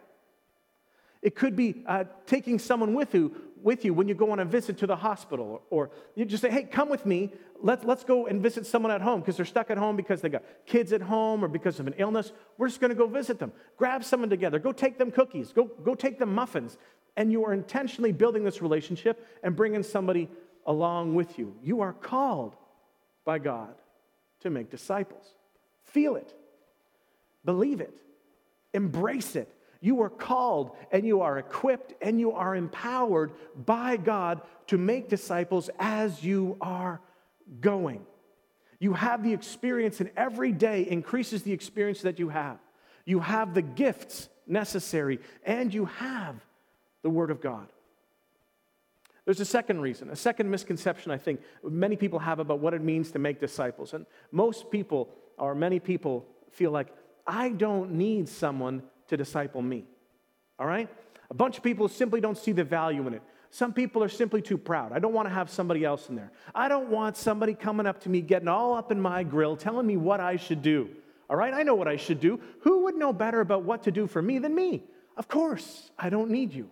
It 1.25 1.33
could 1.33 1.55
be 1.55 1.83
uh, 1.87 2.03
taking 2.27 2.59
someone 2.59 2.93
with 2.93 3.15
you, 3.15 3.35
with 3.63 3.83
you 3.83 3.95
when 3.95 4.07
you 4.07 4.13
go 4.13 4.29
on 4.29 4.39
a 4.39 4.45
visit 4.45 4.77
to 4.77 4.85
the 4.85 4.95
hospital, 4.95 5.63
or 5.71 5.89
you 6.13 6.23
just 6.23 6.43
say, 6.43 6.51
hey, 6.51 6.65
come 6.65 6.87
with 6.87 7.03
me. 7.03 7.33
Let's, 7.59 7.83
let's 7.83 8.03
go 8.03 8.27
and 8.27 8.43
visit 8.43 8.67
someone 8.67 8.91
at 8.91 9.01
home 9.01 9.21
because 9.21 9.35
they're 9.35 9.43
stuck 9.43 9.71
at 9.71 9.79
home 9.79 9.95
because 9.95 10.21
they 10.21 10.29
got 10.29 10.43
kids 10.67 10.93
at 10.93 11.01
home 11.01 11.43
or 11.43 11.47
because 11.47 11.79
of 11.79 11.87
an 11.87 11.95
illness. 11.97 12.31
We're 12.59 12.67
just 12.67 12.79
going 12.79 12.91
to 12.91 12.95
go 12.95 13.07
visit 13.07 13.39
them. 13.39 13.53
Grab 13.75 14.03
someone 14.03 14.29
together. 14.29 14.59
Go 14.59 14.71
take 14.71 14.99
them 14.99 15.09
cookies. 15.09 15.51
Go, 15.51 15.65
go 15.65 15.95
take 15.95 16.19
them 16.19 16.31
muffins. 16.31 16.77
And 17.17 17.31
you 17.31 17.43
are 17.45 17.53
intentionally 17.53 18.11
building 18.11 18.43
this 18.43 18.61
relationship 18.61 19.25
and 19.41 19.55
bringing 19.55 19.81
somebody 19.81 20.29
along 20.67 21.15
with 21.15 21.39
you. 21.39 21.55
You 21.63 21.81
are 21.81 21.93
called 21.93 22.55
by 23.25 23.39
God 23.39 23.73
to 24.41 24.51
make 24.51 24.69
disciples. 24.69 25.25
Feel 25.85 26.17
it, 26.17 26.35
believe 27.43 27.81
it, 27.81 27.95
embrace 28.75 29.35
it. 29.35 29.51
You 29.81 30.01
are 30.01 30.09
called 30.09 30.71
and 30.91 31.05
you 31.05 31.21
are 31.21 31.37
equipped 31.37 31.93
and 32.01 32.19
you 32.19 32.31
are 32.31 32.55
empowered 32.55 33.31
by 33.65 33.97
God 33.97 34.41
to 34.67 34.77
make 34.77 35.09
disciples 35.09 35.69
as 35.79 36.23
you 36.23 36.57
are 36.61 37.01
going. 37.61 38.05
You 38.79 38.93
have 38.93 39.23
the 39.23 39.33
experience, 39.33 40.01
and 40.01 40.11
every 40.17 40.51
day 40.51 40.81
increases 40.81 41.43
the 41.43 41.53
experience 41.53 42.01
that 42.01 42.19
you 42.19 42.29
have. 42.29 42.57
You 43.05 43.19
have 43.19 43.53
the 43.53 43.61
gifts 43.61 44.29
necessary, 44.47 45.19
and 45.43 45.73
you 45.73 45.85
have 45.85 46.35
the 47.01 47.09
Word 47.09 47.31
of 47.31 47.41
God. 47.41 47.67
There's 49.23 49.39
a 49.39 49.45
second 49.45 49.81
reason, 49.81 50.09
a 50.09 50.15
second 50.15 50.51
misconception 50.51 51.11
I 51.11 51.17
think 51.17 51.41
many 51.63 51.95
people 51.95 52.19
have 52.19 52.39
about 52.39 52.59
what 52.59 52.73
it 52.73 52.81
means 52.81 53.11
to 53.11 53.19
make 53.19 53.39
disciples. 53.39 53.93
And 53.93 54.05
most 54.31 54.69
people, 54.69 55.09
or 55.37 55.55
many 55.55 55.79
people, 55.79 56.25
feel 56.51 56.71
like, 56.71 56.87
I 57.25 57.49
don't 57.49 57.93
need 57.93 58.29
someone 58.29 58.83
to 59.07 59.17
disciple 59.17 59.61
me. 59.61 59.85
All 60.59 60.67
right? 60.67 60.89
A 61.29 61.33
bunch 61.33 61.57
of 61.57 61.63
people 61.63 61.87
simply 61.87 62.21
don't 62.21 62.37
see 62.37 62.51
the 62.51 62.63
value 62.63 63.05
in 63.07 63.13
it. 63.13 63.21
Some 63.49 63.73
people 63.73 64.03
are 64.03 64.09
simply 64.09 64.41
too 64.41 64.57
proud. 64.57 64.91
I 64.91 64.99
don't 64.99 65.13
want 65.13 65.27
to 65.27 65.33
have 65.33 65.49
somebody 65.49 65.85
else 65.85 66.09
in 66.09 66.15
there. 66.15 66.31
I 66.53 66.67
don't 66.67 66.89
want 66.89 67.15
somebody 67.15 67.53
coming 67.53 67.85
up 67.85 68.01
to 68.01 68.09
me, 68.09 68.21
getting 68.21 68.47
all 68.47 68.75
up 68.75 68.91
in 68.91 68.99
my 68.99 69.23
grill, 69.23 69.55
telling 69.55 69.87
me 69.87 69.95
what 69.97 70.19
I 70.19 70.35
should 70.35 70.61
do. 70.61 70.89
All 71.29 71.37
right? 71.37 71.53
I 71.53 71.63
know 71.63 71.75
what 71.75 71.87
I 71.87 71.95
should 71.95 72.19
do. 72.19 72.39
Who 72.61 72.83
would 72.83 72.95
know 72.95 73.13
better 73.13 73.39
about 73.39 73.63
what 73.63 73.83
to 73.83 73.91
do 73.91 74.07
for 74.07 74.21
me 74.21 74.39
than 74.39 74.53
me? 74.53 74.83
Of 75.17 75.27
course, 75.27 75.89
I 75.97 76.09
don't 76.09 76.29
need 76.29 76.53
you. 76.53 76.69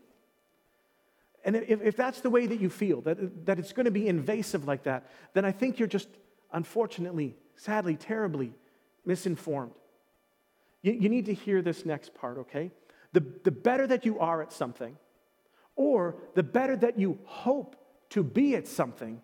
And 1.45 1.55
if, 1.55 1.81
if 1.81 1.95
that's 1.95 2.21
the 2.21 2.29
way 2.29 2.47
that 2.47 2.59
you 2.59 2.69
feel, 2.69 3.01
that, 3.01 3.45
that 3.45 3.59
it's 3.59 3.73
going 3.73 3.85
to 3.85 3.91
be 3.91 4.07
invasive 4.07 4.65
like 4.67 4.83
that, 4.83 5.09
then 5.33 5.45
I 5.45 5.51
think 5.51 5.79
you're 5.79 5.87
just, 5.87 6.07
unfortunately, 6.51 7.35
sadly, 7.55 7.95
terribly 7.95 8.53
misinformed. 9.05 9.73
You, 10.83 10.93
you 10.93 11.09
need 11.09 11.25
to 11.25 11.33
hear 11.33 11.63
this 11.63 11.85
next 11.85 12.13
part, 12.13 12.37
okay? 12.37 12.69
The, 13.13 13.23
the 13.43 13.51
better 13.51 13.87
that 13.87 14.05
you 14.05 14.19
are 14.19 14.43
at 14.43 14.53
something, 14.53 14.95
or 15.75 16.15
the 16.35 16.43
better 16.43 16.75
that 16.75 16.99
you 16.99 17.17
hope 17.25 17.75
to 18.09 18.23
be 18.23 18.55
at 18.55 18.67
something, 18.67 19.21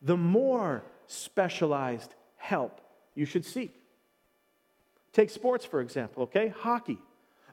the 0.00 0.16
more 0.16 0.84
specialized 1.08 2.14
help 2.36 2.80
you 3.16 3.24
should 3.24 3.44
seek. 3.44 3.74
Take 5.12 5.30
sports, 5.30 5.64
for 5.64 5.80
example, 5.80 6.24
okay? 6.24 6.48
Hockey. 6.48 6.98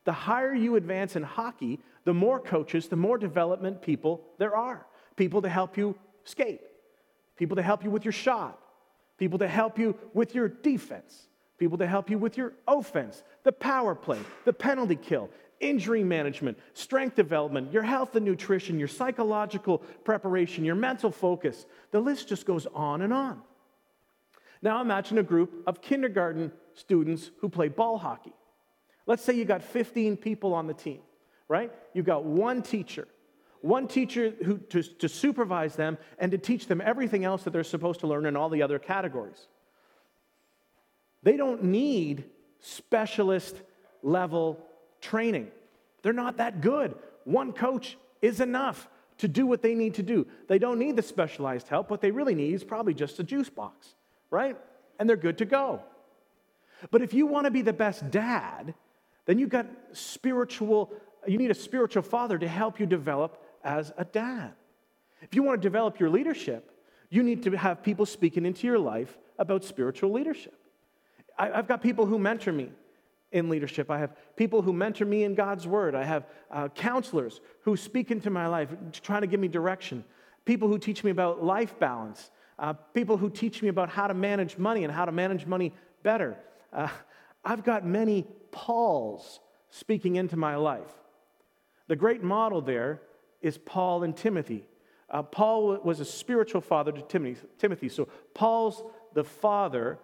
The 0.03 0.13
higher 0.13 0.53
you 0.53 0.75
advance 0.75 1.15
in 1.15 1.23
hockey, 1.23 1.79
the 2.05 2.13
more 2.13 2.39
coaches, 2.39 2.87
the 2.87 2.95
more 2.95 3.17
development 3.17 3.81
people 3.81 4.23
there 4.37 4.55
are. 4.55 4.85
People 5.15 5.41
to 5.41 5.49
help 5.49 5.77
you 5.77 5.97
skate, 6.23 6.61
people 7.35 7.55
to 7.55 7.63
help 7.63 7.83
you 7.83 7.89
with 7.89 8.05
your 8.05 8.11
shot, 8.11 8.59
people 9.17 9.39
to 9.39 9.47
help 9.47 9.79
you 9.79 9.97
with 10.13 10.35
your 10.35 10.47
defense, 10.47 11.27
people 11.57 11.77
to 11.79 11.87
help 11.87 12.09
you 12.09 12.17
with 12.17 12.37
your 12.37 12.53
offense, 12.67 13.23
the 13.43 13.51
power 13.51 13.95
play, 13.95 14.19
the 14.45 14.53
penalty 14.53 14.95
kill, 14.95 15.29
injury 15.59 16.03
management, 16.03 16.57
strength 16.73 17.15
development, 17.15 17.73
your 17.73 17.83
health 17.83 18.15
and 18.15 18.25
nutrition, 18.25 18.79
your 18.79 18.87
psychological 18.87 19.79
preparation, 20.03 20.63
your 20.63 20.75
mental 20.75 21.11
focus. 21.11 21.65
The 21.91 21.99
list 21.99 22.29
just 22.29 22.45
goes 22.45 22.67
on 22.73 23.01
and 23.01 23.13
on. 23.13 23.41
Now 24.61 24.81
imagine 24.81 25.17
a 25.17 25.23
group 25.23 25.63
of 25.67 25.81
kindergarten 25.81 26.51
students 26.73 27.31
who 27.39 27.49
play 27.49 27.67
ball 27.67 27.97
hockey. 27.97 28.33
Let's 29.05 29.23
say 29.23 29.33
you 29.33 29.45
got 29.45 29.63
15 29.63 30.17
people 30.17 30.53
on 30.53 30.67
the 30.67 30.73
team, 30.73 30.99
right? 31.47 31.71
You've 31.93 32.05
got 32.05 32.25
one 32.25 32.61
teacher, 32.61 33.07
one 33.61 33.87
teacher 33.87 34.33
who, 34.43 34.57
to, 34.57 34.83
to 34.83 35.07
supervise 35.07 35.75
them 35.75 35.97
and 36.19 36.31
to 36.31 36.37
teach 36.37 36.67
them 36.67 36.81
everything 36.81 37.23
else 37.23 37.43
that 37.43 37.51
they're 37.51 37.63
supposed 37.63 38.01
to 38.01 38.07
learn 38.07 38.25
in 38.25 38.35
all 38.35 38.49
the 38.49 38.61
other 38.61 38.79
categories. 38.79 39.47
They 41.23 41.37
don't 41.37 41.63
need 41.63 42.25
specialist 42.59 43.61
level 44.03 44.59
training. 45.01 45.49
They're 46.01 46.13
not 46.13 46.37
that 46.37 46.61
good. 46.61 46.95
One 47.25 47.53
coach 47.53 47.97
is 48.21 48.39
enough 48.39 48.87
to 49.17 49.27
do 49.27 49.45
what 49.45 49.61
they 49.61 49.73
need 49.73 49.95
to 49.95 50.03
do. 50.03 50.27
They 50.47 50.59
don't 50.59 50.79
need 50.79 50.95
the 50.95 51.01
specialized 51.01 51.67
help. 51.67 51.89
What 51.89 52.01
they 52.01 52.11
really 52.11 52.35
need 52.35 52.53
is 52.53 52.63
probably 52.63 52.93
just 52.93 53.19
a 53.19 53.23
juice 53.23 53.49
box, 53.49 53.95
right? 54.29 54.55
And 54.99 55.09
they're 55.09 55.17
good 55.17 55.39
to 55.39 55.45
go. 55.45 55.81
But 56.91 57.01
if 57.01 57.13
you 57.13 57.25
want 57.25 57.45
to 57.45 57.51
be 57.51 57.61
the 57.61 57.73
best 57.73 58.09
dad, 58.11 58.73
then 59.25 59.39
you've 59.39 59.49
got 59.49 59.65
spiritual, 59.91 60.91
you 61.27 61.37
need 61.37 61.51
a 61.51 61.55
spiritual 61.55 62.03
father 62.03 62.37
to 62.37 62.47
help 62.47 62.79
you 62.79 62.85
develop 62.85 63.43
as 63.63 63.91
a 63.97 64.05
dad. 64.05 64.53
If 65.21 65.33
you 65.33 65.43
want 65.43 65.61
to 65.61 65.65
develop 65.65 65.99
your 65.99 66.09
leadership, 66.09 66.71
you 67.09 67.23
need 67.23 67.43
to 67.43 67.51
have 67.51 67.81
people 67.81 68.05
speaking 68.05 68.45
into 68.45 68.67
your 68.67 68.79
life 68.79 69.17
about 69.39 69.63
spiritual 69.63 70.11
leadership. 70.11 70.53
I, 71.37 71.47
have 71.49 71.67
got 71.67 71.81
people 71.81 72.05
who 72.05 72.19
mentor 72.19 72.51
me 72.51 72.71
in 73.31 73.49
leadership. 73.49 73.91
I 73.91 73.99
have 73.99 74.15
people 74.35 74.61
who 74.61 74.73
mentor 74.73 75.05
me 75.05 75.23
in 75.23 75.35
God's 75.35 75.67
word. 75.67 75.95
I 75.95 76.03
have 76.03 76.25
uh, 76.49 76.69
counselors 76.69 77.41
who 77.61 77.75
speak 77.75 78.11
into 78.11 78.29
my 78.29 78.47
life, 78.47 78.69
trying 79.01 79.21
to 79.21 79.27
give 79.27 79.39
me 79.39 79.47
direction. 79.47 80.03
People 80.45 80.67
who 80.67 80.77
teach 80.77 81.03
me 81.03 81.11
about 81.11 81.43
life 81.43 81.77
balance. 81.79 82.31
Uh, 82.57 82.73
people 82.93 83.17
who 83.17 83.29
teach 83.29 83.61
me 83.61 83.67
about 83.67 83.89
how 83.89 84.07
to 84.07 84.13
manage 84.13 84.57
money 84.57 84.83
and 84.83 84.93
how 84.93 85.05
to 85.05 85.11
manage 85.11 85.45
money 85.45 85.73
better. 86.03 86.37
Uh, 86.73 86.87
I've 87.43 87.63
got 87.63 87.85
many 87.85 88.25
Pauls 88.51 89.39
speaking 89.69 90.15
into 90.15 90.37
my 90.37 90.55
life. 90.55 90.91
The 91.87 91.95
great 91.95 92.23
model 92.23 92.61
there 92.61 93.01
is 93.41 93.57
Paul 93.57 94.03
and 94.03 94.15
Timothy. 94.15 94.65
Uh, 95.09 95.21
Paul 95.23 95.79
was 95.83 95.99
a 95.99 96.05
spiritual 96.05 96.61
father 96.61 96.91
to 96.91 97.01
Timothy, 97.01 97.47
Timothy. 97.57 97.89
So 97.89 98.07
Paul's 98.33 98.83
the 99.13 99.23
father 99.23 99.99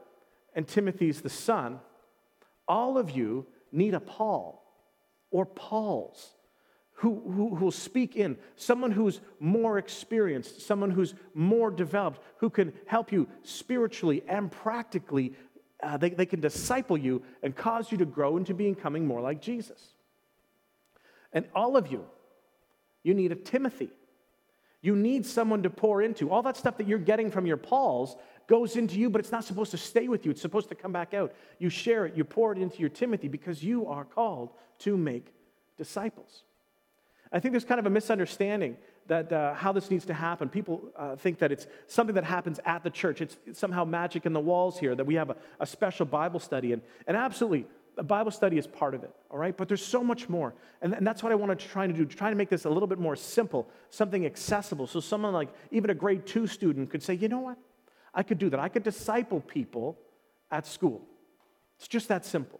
and 0.56 0.68
Timothy's 0.68 1.22
the 1.22 1.30
son. 1.30 1.80
All 2.68 2.98
of 2.98 3.12
you 3.12 3.46
need 3.72 3.94
a 3.94 4.00
Paul 4.00 4.64
or 5.32 5.46
Pauls 5.46 6.34
who, 6.94 7.22
who, 7.26 7.56
who 7.56 7.66
will 7.66 7.72
speak 7.72 8.16
in, 8.16 8.38
someone 8.56 8.92
who's 8.92 9.20
more 9.40 9.78
experienced, 9.78 10.62
someone 10.62 10.92
who's 10.92 11.16
more 11.34 11.70
developed, 11.70 12.22
who 12.38 12.50
can 12.50 12.72
help 12.86 13.12
you 13.12 13.28
spiritually 13.44 14.24
and 14.28 14.52
practically 14.52 15.34
uh, 15.82 15.98
they, 15.98 16.12
they 16.12 16.26
can 16.26 16.40
disciple 16.40 16.98
you 16.98 17.22
and 17.42 17.56
cause 17.56 17.92
you 17.92 17.98
to 17.98 18.06
grow 18.06 18.38
into 18.38 18.54
becoming 18.54 19.06
more 19.06 19.22
like 19.22 19.42
Jesus. 19.42 19.90
And 21.34 21.46
all 21.54 21.76
of 21.76 21.92
you, 21.92 22.06
you 23.04 23.14
need 23.14 23.32
a 23.32 23.36
Timothy. 23.36 23.90
You 24.82 24.96
need 24.96 25.26
someone 25.26 25.64
to 25.64 25.70
pour 25.70 26.02
into. 26.02 26.30
All 26.30 26.42
that 26.44 26.58
stuff 26.58 26.78
that 26.78 26.88
you're 26.88 27.00
getting 27.00 27.32
from 27.32 27.46
your 27.46 27.58
Pauls 27.58 28.16
goes 28.48 28.76
into 28.76 29.00
you, 29.00 29.10
but 29.10 29.20
it's 29.20 29.32
not 29.32 29.44
supposed 29.44 29.72
to 29.72 29.78
stay 29.78 30.08
with 30.08 30.26
you. 30.26 30.32
It's 30.32 30.42
supposed 30.42 30.70
to 30.70 30.76
come 30.76 30.92
back 30.92 31.14
out. 31.14 31.34
You 31.60 31.70
share 31.70 32.06
it, 32.06 32.16
you 32.16 32.24
pour 32.24 32.52
it 32.52 32.58
into 32.58 32.80
your 32.80 32.90
Timothy 32.90 33.28
because 33.28 33.64
you 33.64 33.88
are 33.88 34.04
called 34.04 34.50
to 34.80 34.98
make 34.98 35.34
disciples. 35.78 36.44
I 37.32 37.40
think 37.40 37.54
there's 37.54 37.66
kind 37.66 37.80
of 37.80 37.88
a 37.88 37.90
misunderstanding 37.90 38.78
that 39.08 39.32
uh, 39.34 39.54
how 39.54 39.72
this 39.72 39.90
needs 39.90 40.06
to 40.06 40.14
happen. 40.14 40.50
People 40.50 40.84
uh, 40.96 41.16
think 41.16 41.40
that 41.40 41.52
it's 41.52 41.68
something 41.88 42.16
that 42.16 42.24
happens 42.24 42.60
at 42.66 42.84
the 42.84 42.90
church. 42.90 43.22
It's, 43.22 43.38
it's 43.46 43.60
somehow 43.60 43.84
magic 43.84 44.26
in 44.26 44.34
the 44.34 44.40
walls 44.40 44.80
here, 44.80 44.96
that 44.96 45.06
we 45.06 45.16
have 45.16 45.32
a, 45.32 45.36
a, 45.60 45.66
special 45.66 46.06
Bible 46.06 46.40
study. 46.40 46.74
And, 46.74 46.82
and 47.08 47.18
absolutely, 47.18 47.66
a 47.98 48.04
Bible 48.04 48.32
study 48.32 48.58
is 48.58 48.68
part 48.68 48.94
of 48.96 49.04
it, 49.04 49.12
all 49.30 49.38
right? 49.38 49.56
But 49.56 49.68
there's 49.68 49.86
so 49.86 50.04
much 50.04 50.30
more. 50.30 50.54
And, 50.82 50.94
and 50.94 51.06
that's 51.06 51.22
what 51.22 51.32
I 51.32 51.36
want 51.36 51.58
to 51.58 51.68
try 51.68 51.86
to 51.86 51.92
do, 51.92 52.06
to 52.06 52.16
try 52.16 52.30
to 52.30 52.36
make 52.36 52.50
this 52.50 52.66
a 52.66 52.70
little 52.70 52.88
bit 52.88 53.00
more 53.00 53.16
simple, 53.16 53.70
something 53.90 54.26
accessible. 54.26 54.88
So 54.88 55.00
someone 55.00 55.34
like 55.34 55.50
even 55.72 55.90
a 55.90 55.96
grade 55.96 56.26
two 56.26 56.48
student 56.48 56.90
could 56.90 57.04
say, 57.04 57.16
you 57.16 57.28
know 57.28 57.40
what? 57.40 57.58
I 58.14 58.24
could 58.24 58.38
do 58.38 58.50
that. 58.50 58.60
I 58.60 58.70
could 58.70 58.84
disciple 58.84 59.42
people 59.42 59.98
at 60.52 60.68
school. 60.68 61.02
It's 61.78 61.88
just 61.88 62.08
that 62.10 62.26
simple. 62.26 62.60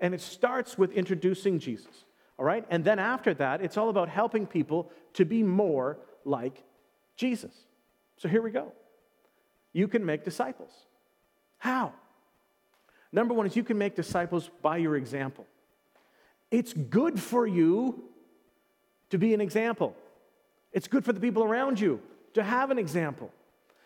And 0.00 0.14
it 0.14 0.20
starts 0.20 0.76
with 0.76 0.92
introducing 0.92 1.58
Jesus. 1.58 2.04
All 2.38 2.44
right? 2.44 2.64
And 2.70 2.84
then 2.84 2.98
after 2.98 3.34
that, 3.34 3.62
it's 3.62 3.76
all 3.76 3.88
about 3.88 4.08
helping 4.08 4.46
people 4.46 4.90
to 5.14 5.24
be 5.24 5.42
more 5.42 5.98
like 6.24 6.62
Jesus. 7.16 7.52
So 8.16 8.28
here 8.28 8.42
we 8.42 8.50
go. 8.50 8.72
You 9.72 9.88
can 9.88 10.04
make 10.04 10.24
disciples. 10.24 10.72
How? 11.58 11.92
Number 13.12 13.34
one 13.34 13.46
is 13.46 13.56
you 13.56 13.64
can 13.64 13.78
make 13.78 13.94
disciples 13.94 14.50
by 14.62 14.78
your 14.78 14.96
example. 14.96 15.46
It's 16.50 16.72
good 16.72 17.20
for 17.20 17.46
you 17.46 18.04
to 19.10 19.18
be 19.18 19.34
an 19.34 19.40
example, 19.40 19.94
it's 20.72 20.88
good 20.88 21.04
for 21.04 21.12
the 21.12 21.20
people 21.20 21.44
around 21.44 21.78
you 21.78 22.00
to 22.32 22.42
have 22.42 22.70
an 22.70 22.78
example. 22.78 23.30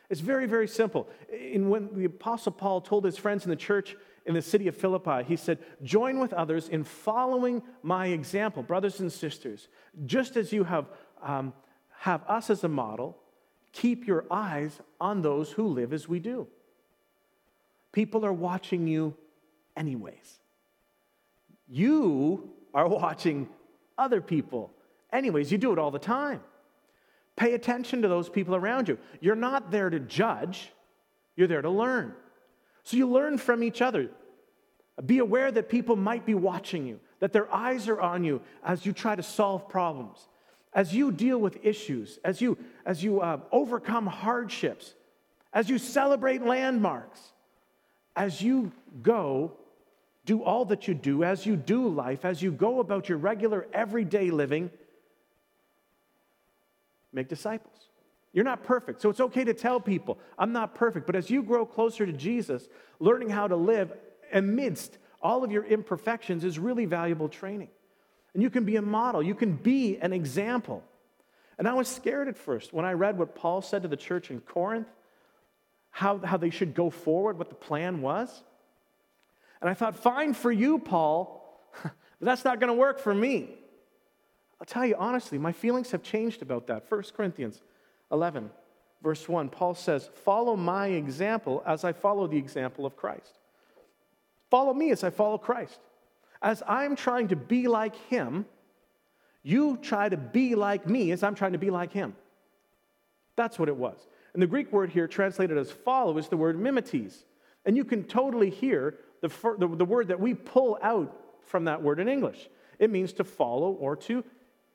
It's 0.08 0.20
very, 0.20 0.46
very 0.46 0.68
simple. 0.68 1.08
When 1.30 1.88
the 1.92 2.04
Apostle 2.04 2.52
Paul 2.52 2.80
told 2.80 3.04
his 3.04 3.16
friends 3.16 3.44
in 3.44 3.50
the 3.50 3.56
church 3.56 3.96
in 4.24 4.34
the 4.34 4.42
city 4.42 4.68
of 4.68 4.76
Philippi, 4.76 5.24
he 5.24 5.36
said, 5.36 5.58
Join 5.82 6.18
with 6.18 6.32
others 6.32 6.68
in 6.68 6.84
following 6.84 7.62
my 7.82 8.08
example, 8.08 8.62
brothers 8.62 9.00
and 9.00 9.12
sisters. 9.12 9.68
Just 10.04 10.36
as 10.36 10.52
you 10.52 10.64
have, 10.64 10.86
um, 11.22 11.52
have 11.98 12.22
us 12.28 12.50
as 12.50 12.62
a 12.64 12.68
model, 12.68 13.18
keep 13.72 14.06
your 14.06 14.24
eyes 14.30 14.80
on 15.00 15.22
those 15.22 15.52
who 15.52 15.66
live 15.66 15.92
as 15.92 16.08
we 16.08 16.18
do. 16.20 16.46
People 17.92 18.24
are 18.24 18.32
watching 18.32 18.86
you 18.86 19.16
anyways. 19.76 20.38
You 21.68 22.50
are 22.74 22.86
watching 22.86 23.48
other 23.98 24.20
people 24.20 24.72
anyways. 25.12 25.50
You 25.50 25.58
do 25.58 25.72
it 25.72 25.78
all 25.78 25.90
the 25.90 25.98
time. 25.98 26.42
Pay 27.36 27.52
attention 27.52 28.02
to 28.02 28.08
those 28.08 28.28
people 28.28 28.54
around 28.54 28.88
you. 28.88 28.98
You're 29.20 29.36
not 29.36 29.70
there 29.70 29.90
to 29.90 30.00
judge, 30.00 30.72
you're 31.36 31.46
there 31.46 31.62
to 31.62 31.70
learn. 31.70 32.14
So 32.82 32.96
you 32.96 33.08
learn 33.08 33.38
from 33.38 33.62
each 33.62 33.82
other. 33.82 34.10
Be 35.04 35.18
aware 35.18 35.52
that 35.52 35.68
people 35.68 35.96
might 35.96 36.24
be 36.24 36.34
watching 36.34 36.86
you, 36.86 37.00
that 37.20 37.32
their 37.32 37.52
eyes 37.52 37.88
are 37.88 38.00
on 38.00 38.24
you 38.24 38.40
as 38.64 38.86
you 38.86 38.94
try 38.94 39.14
to 39.14 39.22
solve 39.22 39.68
problems, 39.68 40.28
as 40.72 40.94
you 40.94 41.12
deal 41.12 41.38
with 41.38 41.58
issues, 41.62 42.18
as 42.24 42.40
you, 42.40 42.56
as 42.86 43.04
you 43.04 43.20
uh, 43.20 43.38
overcome 43.52 44.06
hardships, 44.06 44.94
as 45.52 45.68
you 45.68 45.76
celebrate 45.76 46.42
landmarks, 46.42 47.20
as 48.14 48.40
you 48.40 48.72
go 49.02 49.52
do 50.24 50.42
all 50.42 50.64
that 50.64 50.88
you 50.88 50.94
do, 50.94 51.22
as 51.22 51.46
you 51.46 51.56
do 51.56 51.88
life, 51.88 52.24
as 52.24 52.42
you 52.42 52.50
go 52.50 52.80
about 52.80 53.08
your 53.08 53.18
regular 53.18 53.66
everyday 53.72 54.30
living 54.30 54.70
make 57.16 57.28
disciples. 57.28 57.88
You're 58.32 58.44
not 58.44 58.62
perfect, 58.64 59.00
so 59.00 59.08
it's 59.08 59.20
okay 59.20 59.44
to 59.44 59.54
tell 59.54 59.80
people, 59.80 60.18
I'm 60.38 60.52
not 60.52 60.74
perfect. 60.74 61.06
But 61.06 61.16
as 61.16 61.30
you 61.30 61.42
grow 61.42 61.64
closer 61.64 62.04
to 62.04 62.12
Jesus, 62.12 62.68
learning 63.00 63.30
how 63.30 63.48
to 63.48 63.56
live 63.56 63.92
amidst 64.32 64.98
all 65.22 65.42
of 65.42 65.50
your 65.50 65.64
imperfections 65.64 66.44
is 66.44 66.58
really 66.58 66.84
valuable 66.84 67.28
training. 67.28 67.70
And 68.34 68.42
you 68.42 68.50
can 68.50 68.64
be 68.64 68.76
a 68.76 68.82
model, 68.82 69.22
you 69.22 69.34
can 69.34 69.54
be 69.54 69.96
an 69.98 70.12
example. 70.12 70.84
And 71.58 71.66
I 71.66 71.72
was 71.72 71.88
scared 71.88 72.28
at 72.28 72.36
first 72.36 72.74
when 72.74 72.84
I 72.84 72.92
read 72.92 73.18
what 73.18 73.34
Paul 73.34 73.62
said 73.62 73.82
to 73.82 73.88
the 73.88 73.96
church 73.96 74.30
in 74.30 74.40
Corinth, 74.40 74.88
how, 75.90 76.18
how 76.18 76.36
they 76.36 76.50
should 76.50 76.74
go 76.74 76.90
forward, 76.90 77.38
what 77.38 77.48
the 77.48 77.54
plan 77.54 78.02
was. 78.02 78.42
And 79.62 79.70
I 79.70 79.74
thought, 79.74 79.96
fine 79.96 80.34
for 80.34 80.52
you, 80.52 80.78
Paul, 80.78 81.58
but 81.82 81.92
that's 82.20 82.44
not 82.44 82.60
going 82.60 82.68
to 82.68 82.78
work 82.78 82.98
for 82.98 83.14
me. 83.14 83.54
I'll 84.60 84.66
tell 84.66 84.86
you 84.86 84.96
honestly, 84.98 85.38
my 85.38 85.52
feelings 85.52 85.90
have 85.90 86.02
changed 86.02 86.42
about 86.42 86.66
that. 86.68 86.84
1 86.88 87.02
Corinthians 87.16 87.60
11, 88.10 88.50
verse 89.02 89.28
1, 89.28 89.48
Paul 89.50 89.74
says, 89.74 90.08
Follow 90.24 90.56
my 90.56 90.88
example 90.88 91.62
as 91.66 91.84
I 91.84 91.92
follow 91.92 92.26
the 92.26 92.38
example 92.38 92.86
of 92.86 92.96
Christ. 92.96 93.38
Follow 94.50 94.72
me 94.72 94.90
as 94.90 95.04
I 95.04 95.10
follow 95.10 95.38
Christ. 95.38 95.78
As 96.40 96.62
I'm 96.66 96.96
trying 96.96 97.28
to 97.28 97.36
be 97.36 97.66
like 97.68 97.96
him, 98.08 98.46
you 99.42 99.78
try 99.80 100.08
to 100.08 100.16
be 100.16 100.54
like 100.54 100.88
me 100.88 101.12
as 101.12 101.22
I'm 101.22 101.34
trying 101.34 101.52
to 101.52 101.58
be 101.58 101.70
like 101.70 101.92
him. 101.92 102.14
That's 103.36 103.58
what 103.58 103.68
it 103.68 103.76
was. 103.76 103.96
And 104.32 104.42
the 104.42 104.46
Greek 104.46 104.72
word 104.72 104.90
here, 104.90 105.06
translated 105.06 105.56
as 105.56 105.70
follow, 105.70 106.18
is 106.18 106.28
the 106.28 106.36
word 106.36 106.58
mimetes. 106.58 107.24
And 107.64 107.76
you 107.76 107.84
can 107.84 108.04
totally 108.04 108.50
hear 108.50 108.98
the, 109.20 109.28
the, 109.58 109.68
the 109.68 109.84
word 109.84 110.08
that 110.08 110.20
we 110.20 110.34
pull 110.34 110.78
out 110.82 111.16
from 111.46 111.64
that 111.64 111.82
word 111.82 112.00
in 112.00 112.08
English. 112.08 112.48
It 112.78 112.90
means 112.90 113.12
to 113.14 113.24
follow 113.24 113.72
or 113.72 113.96
to 113.96 114.24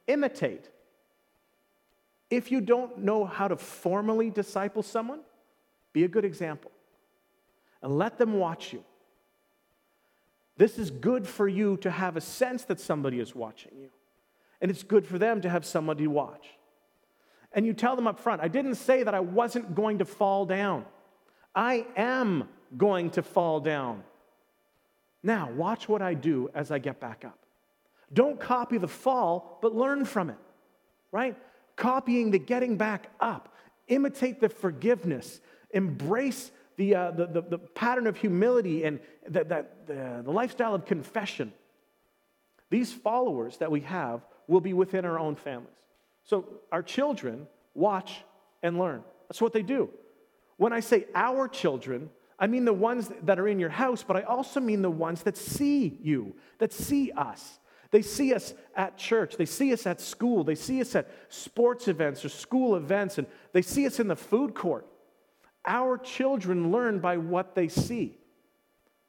imitate. 0.07 0.69
If 2.29 2.51
you 2.51 2.61
don't 2.61 2.99
know 2.99 3.25
how 3.25 3.47
to 3.47 3.57
formally 3.57 4.29
disciple 4.29 4.83
someone, 4.83 5.19
be 5.93 6.03
a 6.03 6.07
good 6.07 6.25
example 6.25 6.71
and 7.81 7.97
let 7.97 8.17
them 8.17 8.33
watch 8.33 8.73
you. 8.73 8.83
This 10.57 10.77
is 10.77 10.91
good 10.91 11.27
for 11.27 11.47
you 11.47 11.77
to 11.77 11.89
have 11.89 12.15
a 12.15 12.21
sense 12.21 12.65
that 12.65 12.79
somebody 12.79 13.19
is 13.19 13.33
watching 13.33 13.71
you, 13.79 13.89
and 14.61 14.69
it's 14.69 14.83
good 14.83 15.07
for 15.07 15.17
them 15.17 15.41
to 15.41 15.49
have 15.49 15.65
somebody 15.65 16.07
watch. 16.07 16.45
And 17.53 17.65
you 17.65 17.73
tell 17.73 17.95
them 17.95 18.07
up 18.07 18.19
front, 18.19 18.41
I 18.41 18.47
didn't 18.47 18.75
say 18.75 19.03
that 19.03 19.13
I 19.13 19.19
wasn't 19.19 19.75
going 19.75 19.97
to 19.97 20.05
fall 20.05 20.45
down. 20.45 20.85
I 21.55 21.85
am 21.97 22.47
going 22.77 23.09
to 23.11 23.23
fall 23.23 23.59
down. 23.59 24.03
Now, 25.23 25.51
watch 25.51 25.89
what 25.89 26.01
I 26.01 26.13
do 26.13 26.49
as 26.53 26.71
I 26.71 26.79
get 26.79 26.99
back 26.99 27.25
up. 27.25 27.40
Don't 28.13 28.39
copy 28.39 28.77
the 28.77 28.87
fall, 28.87 29.59
but 29.61 29.73
learn 29.73 30.05
from 30.05 30.29
it, 30.29 30.37
right? 31.11 31.37
Copying 31.75 32.31
the 32.31 32.39
getting 32.39 32.77
back 32.77 33.09
up, 33.19 33.55
imitate 33.87 34.41
the 34.41 34.49
forgiveness, 34.49 35.39
embrace 35.71 36.51
the, 36.77 36.95
uh, 36.95 37.11
the, 37.11 37.27
the, 37.27 37.41
the, 37.41 37.57
pattern 37.57 38.07
of 38.07 38.17
humility 38.17 38.83
and 38.83 38.99
the, 39.27 39.43
the, 39.43 39.65
the, 39.85 40.21
the 40.25 40.31
lifestyle 40.31 40.73
of 40.73 40.85
confession. 40.85 41.53
These 42.69 42.91
followers 42.93 43.57
that 43.57 43.69
we 43.69 43.81
have 43.81 44.25
will 44.47 44.61
be 44.61 44.73
within 44.73 45.05
our 45.05 45.19
own 45.19 45.35
families. 45.35 45.69
So 46.23 46.45
our 46.71 46.81
children 46.81 47.47
watch 47.73 48.23
and 48.63 48.77
learn. 48.77 49.03
That's 49.27 49.41
what 49.41 49.53
they 49.53 49.61
do. 49.61 49.89
When 50.57 50.73
I 50.73 50.79
say 50.79 51.05
our 51.15 51.47
children, 51.47 52.09
I 52.37 52.47
mean 52.47 52.65
the 52.65 52.73
ones 52.73 53.11
that 53.23 53.39
are 53.39 53.47
in 53.47 53.59
your 53.59 53.69
house, 53.69 54.03
but 54.03 54.15
I 54.15 54.21
also 54.21 54.59
mean 54.59 54.81
the 54.81 54.91
ones 54.91 55.23
that 55.23 55.37
see 55.37 55.97
you, 56.01 56.35
that 56.59 56.73
see 56.73 57.11
us. 57.11 57.59
They 57.91 58.01
see 58.01 58.33
us 58.33 58.53
at 58.75 58.97
church, 58.97 59.35
they 59.35 59.45
see 59.45 59.73
us 59.73 59.85
at 59.85 59.99
school, 59.99 60.45
they 60.45 60.55
see 60.55 60.79
us 60.79 60.95
at 60.95 61.09
sports 61.27 61.89
events 61.89 62.23
or 62.23 62.29
school 62.29 62.77
events, 62.77 63.17
and 63.17 63.27
they 63.51 63.61
see 63.61 63.85
us 63.85 63.99
in 63.99 64.07
the 64.07 64.15
food 64.15 64.55
court. 64.55 64.87
Our 65.65 65.97
children 65.97 66.71
learn 66.71 66.99
by 66.99 67.17
what 67.17 67.53
they 67.53 67.67
see. 67.67 68.17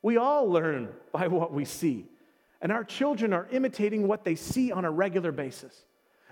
We 0.02 0.16
all 0.16 0.50
learn 0.50 0.88
by 1.12 1.28
what 1.28 1.52
we 1.52 1.64
see. 1.64 2.06
And 2.60 2.70
our 2.72 2.84
children 2.84 3.32
are 3.32 3.48
imitating 3.50 4.06
what 4.06 4.24
they 4.24 4.34
see 4.34 4.72
on 4.72 4.84
a 4.84 4.90
regular 4.90 5.32
basis. 5.32 5.84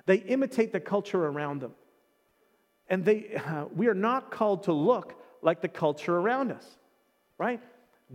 They 0.06 0.16
imitate 0.16 0.72
the 0.72 0.80
culture 0.80 1.24
around 1.26 1.60
them. 1.60 1.72
And 2.88 3.04
they, 3.04 3.36
uh, 3.36 3.66
we 3.74 3.86
are 3.86 3.94
not 3.94 4.30
called 4.30 4.64
to 4.64 4.72
look 4.72 5.14
like 5.40 5.60
the 5.60 5.68
culture 5.68 6.16
around 6.16 6.50
us, 6.50 6.66
right? 7.38 7.60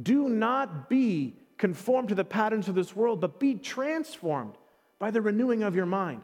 Do 0.02 0.28
not 0.30 0.90
be 0.90 1.38
conformed 1.58 2.10
to 2.10 2.16
the 2.16 2.26
patterns 2.26 2.68
of 2.68 2.76
this 2.76 2.96
world, 2.96 3.22
but 3.22 3.40
be 3.40 3.56
transformed 3.56 4.56
by 5.00 5.12
the 5.12 5.22
renewing 5.22 5.64
of 5.64 5.76
your 5.76 5.86
mind. 5.86 6.22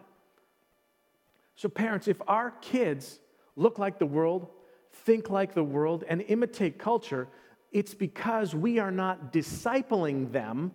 So, 1.55 1.69
parents, 1.69 2.07
if 2.07 2.21
our 2.27 2.51
kids 2.61 3.19
look 3.55 3.77
like 3.77 3.99
the 3.99 4.05
world, 4.05 4.47
think 4.91 5.29
like 5.29 5.53
the 5.53 5.63
world, 5.63 6.03
and 6.07 6.21
imitate 6.21 6.79
culture, 6.79 7.27
it's 7.71 7.93
because 7.93 8.53
we 8.55 8.79
are 8.79 8.91
not 8.91 9.31
discipling 9.31 10.31
them 10.31 10.71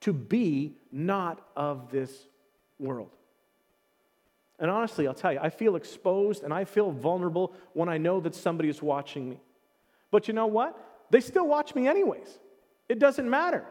to 0.00 0.12
be 0.12 0.76
not 0.90 1.46
of 1.56 1.90
this 1.90 2.26
world. 2.78 3.10
And 4.58 4.70
honestly, 4.70 5.06
I'll 5.06 5.14
tell 5.14 5.32
you, 5.32 5.38
I 5.40 5.48
feel 5.48 5.76
exposed 5.76 6.42
and 6.42 6.52
I 6.52 6.64
feel 6.64 6.90
vulnerable 6.90 7.54
when 7.72 7.88
I 7.88 7.96
know 7.96 8.20
that 8.20 8.34
somebody 8.34 8.68
is 8.68 8.82
watching 8.82 9.30
me. 9.30 9.40
But 10.10 10.28
you 10.28 10.34
know 10.34 10.46
what? 10.46 10.76
They 11.10 11.20
still 11.20 11.46
watch 11.46 11.74
me 11.74 11.88
anyways. 11.88 12.38
It 12.90 12.98
doesn't 12.98 13.30
matter. 13.30 13.64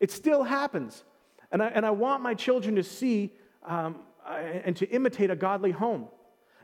It 0.00 0.10
still 0.10 0.42
happens. 0.42 1.04
And 1.52 1.62
I, 1.62 1.66
and 1.66 1.84
I 1.84 1.90
want 1.90 2.22
my 2.22 2.32
children 2.32 2.76
to 2.76 2.82
see 2.82 3.30
um, 3.62 3.96
and 4.26 4.74
to 4.78 4.88
imitate 4.88 5.30
a 5.30 5.36
godly 5.36 5.70
home. 5.70 6.08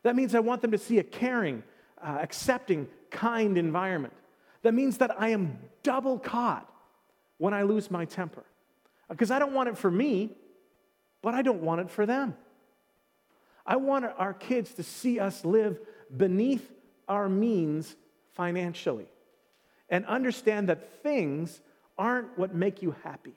That 0.03 0.17
means 0.17 0.35
I 0.35 0.41
want 0.41 0.63
them 0.63 0.71
to 0.71 0.79
see 0.79 0.99
a 0.99 1.03
caring, 1.03 1.63
uh, 2.03 2.17
accepting, 2.23 2.89
kind 3.11 3.59
environment. 3.59 4.15
That 4.63 4.73
means 4.73 4.97
that 4.99 5.21
I 5.21 5.29
am 5.29 5.59
double 5.83 6.19
caught 6.19 6.73
when 7.37 7.53
I 7.53 7.65
lose 7.65 7.91
my 7.91 8.07
temper. 8.07 8.45
Because 9.11 9.31
I 9.31 9.39
don't 9.39 9.53
want 9.53 9.69
it 9.69 9.77
for 9.77 9.91
me, 9.91 10.31
but 11.21 11.35
I 11.35 11.43
don't 11.43 11.61
want 11.61 11.83
it 11.83 11.91
for 11.91 12.07
them. 12.07 12.35
I 13.67 13.77
want 13.77 14.07
our 14.17 14.33
kids 14.33 14.73
to 14.75 14.83
see 14.83 15.21
us 15.21 15.45
live 15.45 15.79
beneath 16.17 16.73
our 17.09 17.29
means 17.29 17.95
financially 18.33 19.12
and 19.93 20.07
understand 20.07 20.71
that 20.71 21.03
things 21.03 21.61
aren't 21.99 22.37
what 22.39 22.55
make 22.55 22.83
you 22.83 22.97
happy. 23.05 23.35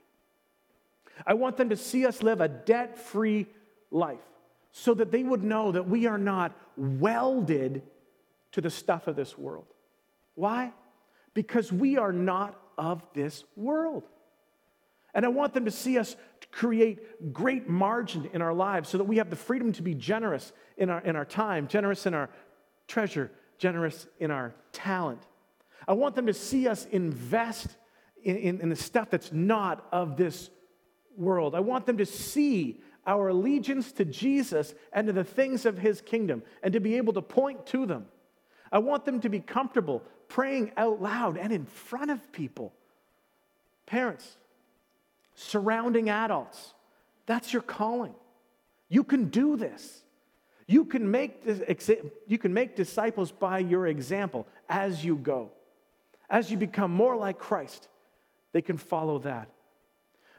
I 1.27 1.35
want 1.35 1.57
them 1.57 1.69
to 1.69 1.75
see 1.75 2.05
us 2.05 2.23
live 2.23 2.39
a 2.41 2.47
debt 2.47 2.97
free 2.97 3.45
life 3.91 4.17
so 4.71 4.93
that 4.93 5.11
they 5.11 5.21
would 5.21 5.43
know 5.43 5.73
that 5.73 5.87
we 5.87 6.07
are 6.07 6.17
not 6.17 6.53
welded 6.77 7.83
to 8.53 8.61
the 8.61 8.69
stuff 8.69 9.07
of 9.07 9.17
this 9.17 9.37
world. 9.37 9.67
Why? 10.33 10.71
Because 11.33 11.71
we 11.71 11.97
are 11.97 12.13
not 12.13 12.57
of 12.77 13.03
this 13.13 13.43
world. 13.57 14.03
And 15.13 15.25
I 15.25 15.29
want 15.29 15.53
them 15.53 15.65
to 15.65 15.71
see 15.71 15.97
us 15.97 16.15
create 16.51 17.33
great 17.33 17.69
margin 17.69 18.29
in 18.33 18.41
our 18.41 18.53
lives 18.53 18.89
so 18.89 18.97
that 18.97 19.03
we 19.03 19.17
have 19.17 19.29
the 19.29 19.35
freedom 19.35 19.73
to 19.73 19.81
be 19.81 19.93
generous 19.93 20.53
in 20.77 20.89
our, 20.89 21.01
in 21.01 21.17
our 21.17 21.25
time, 21.25 21.67
generous 21.67 22.05
in 22.05 22.13
our 22.13 22.29
treasure, 22.87 23.29
generous 23.57 24.07
in 24.19 24.31
our 24.31 24.53
talent. 24.71 25.21
I 25.87 25.93
want 25.93 26.15
them 26.15 26.27
to 26.27 26.33
see 26.33 26.67
us 26.67 26.85
invest 26.91 27.67
in, 28.23 28.37
in, 28.37 28.61
in 28.61 28.69
the 28.69 28.75
stuff 28.75 29.09
that's 29.09 29.31
not 29.31 29.87
of 29.91 30.17
this 30.17 30.49
world. 31.17 31.55
I 31.55 31.59
want 31.59 31.85
them 31.85 31.97
to 31.97 32.05
see 32.05 32.81
our 33.05 33.29
allegiance 33.29 33.91
to 33.93 34.05
Jesus 34.05 34.73
and 34.91 35.07
to 35.07 35.13
the 35.13 35.23
things 35.23 35.65
of 35.65 35.77
his 35.77 36.01
kingdom 36.01 36.43
and 36.63 36.73
to 36.73 36.79
be 36.79 36.97
able 36.97 37.13
to 37.13 37.21
point 37.21 37.67
to 37.67 37.85
them. 37.85 38.07
I 38.71 38.79
want 38.79 39.05
them 39.05 39.21
to 39.21 39.29
be 39.29 39.39
comfortable 39.39 40.03
praying 40.27 40.71
out 40.75 41.01
loud 41.01 41.37
and 41.37 41.53
in 41.53 41.65
front 41.65 42.09
of 42.09 42.31
people 42.31 42.73
Parents, 43.85 44.37
surrounding 45.35 46.09
adults, 46.09 46.73
that's 47.25 47.53
your 47.53 47.61
calling. 47.61 48.15
You 48.89 49.03
can 49.03 49.25
do 49.25 49.57
this. 49.57 50.03
You 50.67 50.85
can 50.85 51.09
make, 51.11 51.43
this, 51.43 51.91
you 52.27 52.37
can 52.37 52.53
make 52.53 52.75
disciples 52.75 53.31
by 53.31 53.59
your 53.59 53.85
example 53.87 54.47
as 54.67 55.05
you 55.05 55.15
go. 55.15 55.51
As 56.29 56.49
you 56.49 56.57
become 56.57 56.91
more 56.91 57.15
like 57.15 57.37
Christ, 57.37 57.87
they 58.51 58.61
can 58.61 58.77
follow 58.77 59.19
that. 59.19 59.49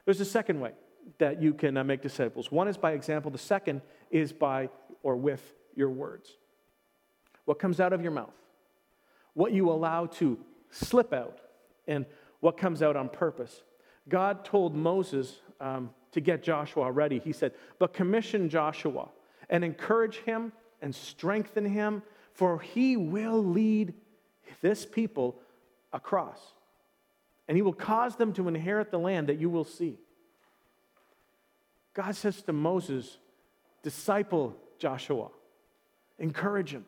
There's 0.05 0.19
a 0.21 0.25
second 0.25 0.59
way 0.59 0.71
that 1.19 1.41
you 1.41 1.53
can 1.53 1.77
uh, 1.77 1.83
make 1.83 2.01
disciples. 2.01 2.51
One 2.51 2.67
is 2.67 2.77
by 2.77 2.91
example, 2.91 3.31
the 3.31 3.37
second 3.37 3.81
is 4.11 4.33
by 4.33 4.69
or 5.03 5.15
with 5.15 5.41
your 5.75 5.89
words. 5.89 6.37
What 7.45 7.59
comes 7.59 7.79
out 7.79 7.93
of 7.93 8.01
your 8.01 8.11
mouth, 8.11 8.33
what 9.33 9.53
you 9.53 9.69
allow 9.69 10.07
to 10.07 10.37
slip 10.71 11.13
out, 11.13 11.39
and 11.87 12.05
what 12.39 12.57
comes 12.57 12.81
out 12.81 12.95
on 12.95 13.09
purpose. 13.09 13.63
God 14.09 14.45
told 14.45 14.75
Moses 14.75 15.41
um, 15.59 15.91
to 16.11 16.21
get 16.21 16.43
Joshua 16.43 16.91
ready. 16.91 17.19
He 17.19 17.33
said, 17.33 17.53
But 17.79 17.93
commission 17.93 18.49
Joshua 18.49 19.09
and 19.49 19.63
encourage 19.63 20.17
him 20.17 20.51
and 20.81 20.93
strengthen 20.93 21.65
him, 21.65 22.03
for 22.33 22.59
he 22.59 22.97
will 22.97 23.43
lead 23.43 23.93
this 24.61 24.85
people 24.85 25.39
across. 25.97 26.39
And 27.47 27.57
he 27.57 27.61
will 27.61 27.73
cause 27.73 28.15
them 28.15 28.31
to 28.33 28.47
inherit 28.47 28.91
the 28.91 28.99
land 28.99 29.27
that 29.27 29.39
you 29.39 29.49
will 29.49 29.65
see. 29.65 29.97
God 31.93 32.15
says 32.15 32.41
to 32.43 32.53
Moses, 32.53 33.17
Disciple 33.83 34.55
Joshua, 34.79 35.29
encourage 36.19 36.71
him, 36.71 36.85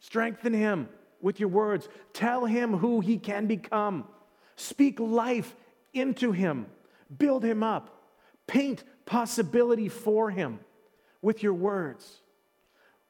strengthen 0.00 0.52
him 0.52 0.88
with 1.20 1.40
your 1.40 1.48
words, 1.48 1.88
tell 2.12 2.44
him 2.44 2.76
who 2.76 3.00
he 3.00 3.18
can 3.18 3.46
become, 3.46 4.04
speak 4.54 5.00
life 5.00 5.54
into 5.92 6.30
him, 6.32 6.66
build 7.16 7.44
him 7.44 7.62
up, 7.62 8.02
paint 8.46 8.84
possibility 9.06 9.88
for 9.88 10.30
him 10.30 10.60
with 11.22 11.42
your 11.42 11.54
words. 11.54 12.20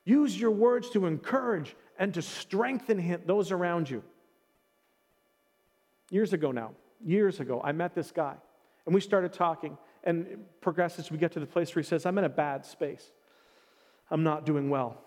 Use 0.05 0.40
your 0.40 0.53
words 0.53 0.88
to 0.90 1.05
encourage 1.07 1.75
and 1.99 2.14
to 2.14 2.22
strengthen 2.22 2.99
him, 2.99 3.20
those 3.27 3.51
around 3.51 3.90
you. 3.90 4.03
Years 6.11 6.33
ago 6.33 6.53
now, 6.53 6.73
years 7.05 7.40
ago, 7.40 7.61
I 7.62 7.73
met 7.73 7.95
this 7.95 8.12
guy 8.12 8.35
and 8.87 8.95
we 8.95 9.01
started 9.01 9.33
talking 9.33 9.77
and 10.05 10.45
progresses. 10.61 11.11
We 11.11 11.19
get 11.19 11.33
to 11.33 11.40
the 11.40 11.47
place 11.47 11.75
where 11.75 11.83
he 11.83 11.87
says, 11.87 12.07
I'm 12.07 12.16
in 12.19 12.25
a 12.25 12.29
bad 12.29 12.64
space. 12.64 13.11
I'm 14.11 14.23
not 14.23 14.47
doing 14.47 14.71
well. 14.71 15.03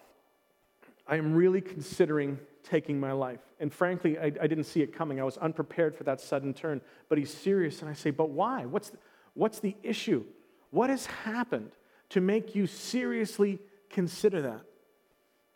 I 1.08 1.16
am 1.16 1.34
really 1.34 1.62
considering 1.62 2.38
taking 2.62 3.00
my 3.00 3.14
life. 3.14 3.40
And 3.60 3.74
frankly, 3.74 4.20
I, 4.20 4.26
I, 4.26 4.48
didn't 4.48 4.66
see 4.66 4.82
it 4.82 4.94
coming. 4.94 5.20
I 5.20 5.24
was 5.24 5.38
unprepared 5.38 5.96
for 5.96 6.04
that 6.04 6.22
sudden 6.22 6.54
turn. 6.54 6.82
But 7.08 7.18
he's 7.18 7.34
serious. 7.34 7.82
And 7.82 7.90
I 7.90 7.94
say, 7.94 8.12
But 8.12 8.30
why? 8.30 8.66
What's 8.66 8.90
the, 8.92 8.98
what's 9.34 9.60
the 9.60 9.76
issue? 9.82 10.26
What 10.70 10.90
has 10.90 11.08
happened 11.08 11.72
to 12.10 12.22
make 12.22 12.54
you 12.54 12.68
seriously 12.68 13.60
consider 13.90 14.42
that? 14.44 14.62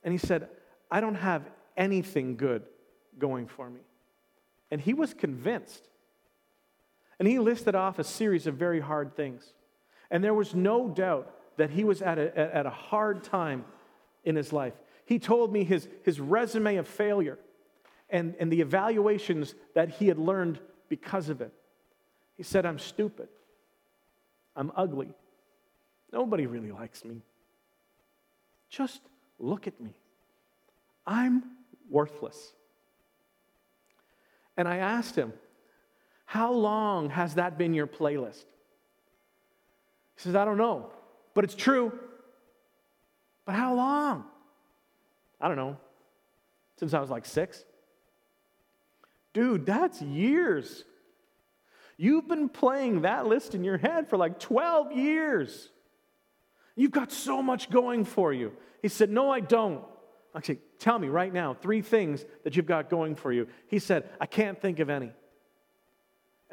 And 0.03 0.11
he 0.11 0.17
said, 0.17 0.49
I 0.89 1.01
don't 1.01 1.15
have 1.15 1.43
anything 1.77 2.35
good 2.35 2.63
going 3.19 3.47
for 3.47 3.69
me. 3.69 3.81
And 4.73 4.81
he 4.81 4.95
was 4.95 5.13
convinced. 5.13 5.87
And 7.19 7.27
he 7.27 7.37
listed 7.37 7.75
off 7.75 7.99
a 7.99 8.03
series 8.03 8.47
of 8.47 8.55
very 8.55 8.79
hard 8.79 9.15
things. 9.15 9.53
And 10.09 10.23
there 10.23 10.33
was 10.33 10.55
no 10.55 10.89
doubt 10.89 11.31
that 11.57 11.69
he 11.69 11.83
was 11.83 12.01
at 12.01 12.17
a, 12.17 12.35
at 12.35 12.65
a 12.65 12.71
hard 12.71 13.23
time 13.23 13.65
in 14.23 14.35
his 14.35 14.51
life. 14.51 14.73
He 15.05 15.19
told 15.19 15.53
me 15.53 15.63
his, 15.63 15.87
his 16.01 16.19
resume 16.19 16.77
of 16.77 16.87
failure 16.87 17.37
and, 18.09 18.33
and 18.39 18.51
the 18.51 18.61
evaluations 18.61 19.53
that 19.75 19.89
he 19.89 20.07
had 20.07 20.17
learned 20.17 20.59
because 20.89 21.29
of 21.29 21.39
it. 21.39 21.53
He 22.35 22.41
said, 22.41 22.65
I'm 22.65 22.79
stupid. 22.79 23.27
I'm 24.55 24.71
ugly. 24.75 25.13
Nobody 26.11 26.47
really 26.47 26.71
likes 26.71 27.05
me. 27.05 27.21
Just 28.69 29.01
look 29.37 29.67
at 29.67 29.79
me. 29.79 29.93
I'm 31.05 31.43
worthless. 31.91 32.53
And 34.57 34.67
I 34.67 34.77
asked 34.77 35.15
him, 35.15 35.33
How 36.25 36.51
long 36.51 37.09
has 37.09 37.35
that 37.35 37.57
been 37.57 37.73
your 37.73 37.87
playlist? 37.87 38.45
He 40.15 40.21
says, 40.21 40.35
I 40.35 40.45
don't 40.45 40.57
know, 40.57 40.91
but 41.33 41.43
it's 41.43 41.55
true. 41.55 41.97
But 43.45 43.55
how 43.55 43.75
long? 43.75 44.25
I 45.41 45.47
don't 45.47 45.57
know, 45.57 45.77
since 46.77 46.93
I 46.93 46.99
was 46.99 47.09
like 47.09 47.25
six. 47.25 47.63
Dude, 49.33 49.65
that's 49.65 50.01
years. 50.01 50.85
You've 51.97 52.27
been 52.27 52.49
playing 52.49 53.01
that 53.01 53.27
list 53.27 53.55
in 53.55 53.63
your 53.63 53.77
head 53.77 54.07
for 54.09 54.17
like 54.17 54.39
12 54.39 54.91
years. 54.93 55.69
You've 56.75 56.91
got 56.91 57.11
so 57.11 57.41
much 57.41 57.69
going 57.69 58.05
for 58.05 58.33
you. 58.33 58.53
He 58.81 58.87
said, 58.87 59.09
No, 59.09 59.29
I 59.29 59.39
don't. 59.39 59.83
I 60.33 60.41
said, 60.41 60.57
Tell 60.79 60.97
me 60.99 61.07
right 61.07 61.31
now 61.31 61.53
three 61.53 61.81
things 61.81 62.25
that 62.43 62.55
you've 62.55 62.65
got 62.65 62.89
going 62.89 63.15
for 63.15 63.31
you. 63.31 63.47
He 63.67 63.79
said, 63.79 64.09
I 64.19 64.25
can't 64.25 64.61
think 64.61 64.79
of 64.79 64.89
any. 64.89 65.11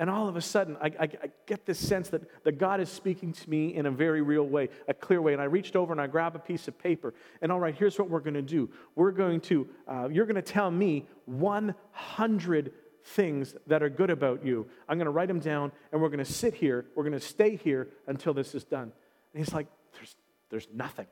And 0.00 0.08
all 0.08 0.28
of 0.28 0.36
a 0.36 0.40
sudden, 0.40 0.78
I, 0.80 0.86
I, 0.86 1.02
I, 1.02 1.30
get 1.44 1.66
this 1.66 1.78
sense 1.78 2.08
that, 2.08 2.22
that 2.44 2.56
God 2.58 2.80
is 2.80 2.88
speaking 2.88 3.34
to 3.34 3.50
me 3.50 3.74
in 3.74 3.84
a 3.84 3.90
very 3.90 4.22
real 4.22 4.48
way, 4.48 4.70
a 4.88 4.94
clear 4.94 5.20
way. 5.20 5.34
And 5.34 5.42
I 5.42 5.44
reached 5.44 5.76
over 5.76 5.92
and 5.92 6.00
I 6.00 6.06
grabbed 6.06 6.36
a 6.36 6.38
piece 6.38 6.68
of 6.68 6.78
paper. 6.78 7.12
And 7.42 7.52
all 7.52 7.60
right, 7.60 7.74
here's 7.74 7.98
what 7.98 8.08
we're 8.08 8.20
going 8.20 8.32
to 8.32 8.40
do. 8.40 8.70
We're 8.94 9.10
going 9.10 9.42
to, 9.42 9.68
uh, 9.86 10.08
you're 10.10 10.24
going 10.24 10.36
to 10.36 10.42
tell 10.42 10.70
me 10.70 11.06
100 11.26 12.72
things 13.04 13.54
that 13.66 13.82
are 13.82 13.90
good 13.90 14.08
about 14.08 14.42
you. 14.42 14.66
I'm 14.88 14.96
going 14.96 15.04
to 15.04 15.10
write 15.10 15.28
them 15.28 15.40
down 15.40 15.70
and 15.92 16.00
we're 16.00 16.08
going 16.08 16.24
to 16.24 16.32
sit 16.32 16.54
here. 16.54 16.86
We're 16.94 17.04
going 17.04 17.12
to 17.12 17.20
stay 17.20 17.56
here 17.56 17.88
until 18.06 18.32
this 18.32 18.54
is 18.54 18.64
done. 18.64 18.92
And 19.34 19.44
he's 19.44 19.52
like, 19.52 19.66
there's, 19.92 20.16
there's 20.48 20.68
nothing. 20.72 21.08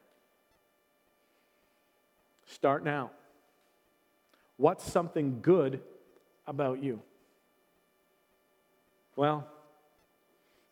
Start 2.49 2.83
now. 2.83 3.11
What's 4.57 4.91
something 4.91 5.41
good 5.43 5.81
about 6.47 6.83
you? 6.83 7.01
Well, 9.17 9.47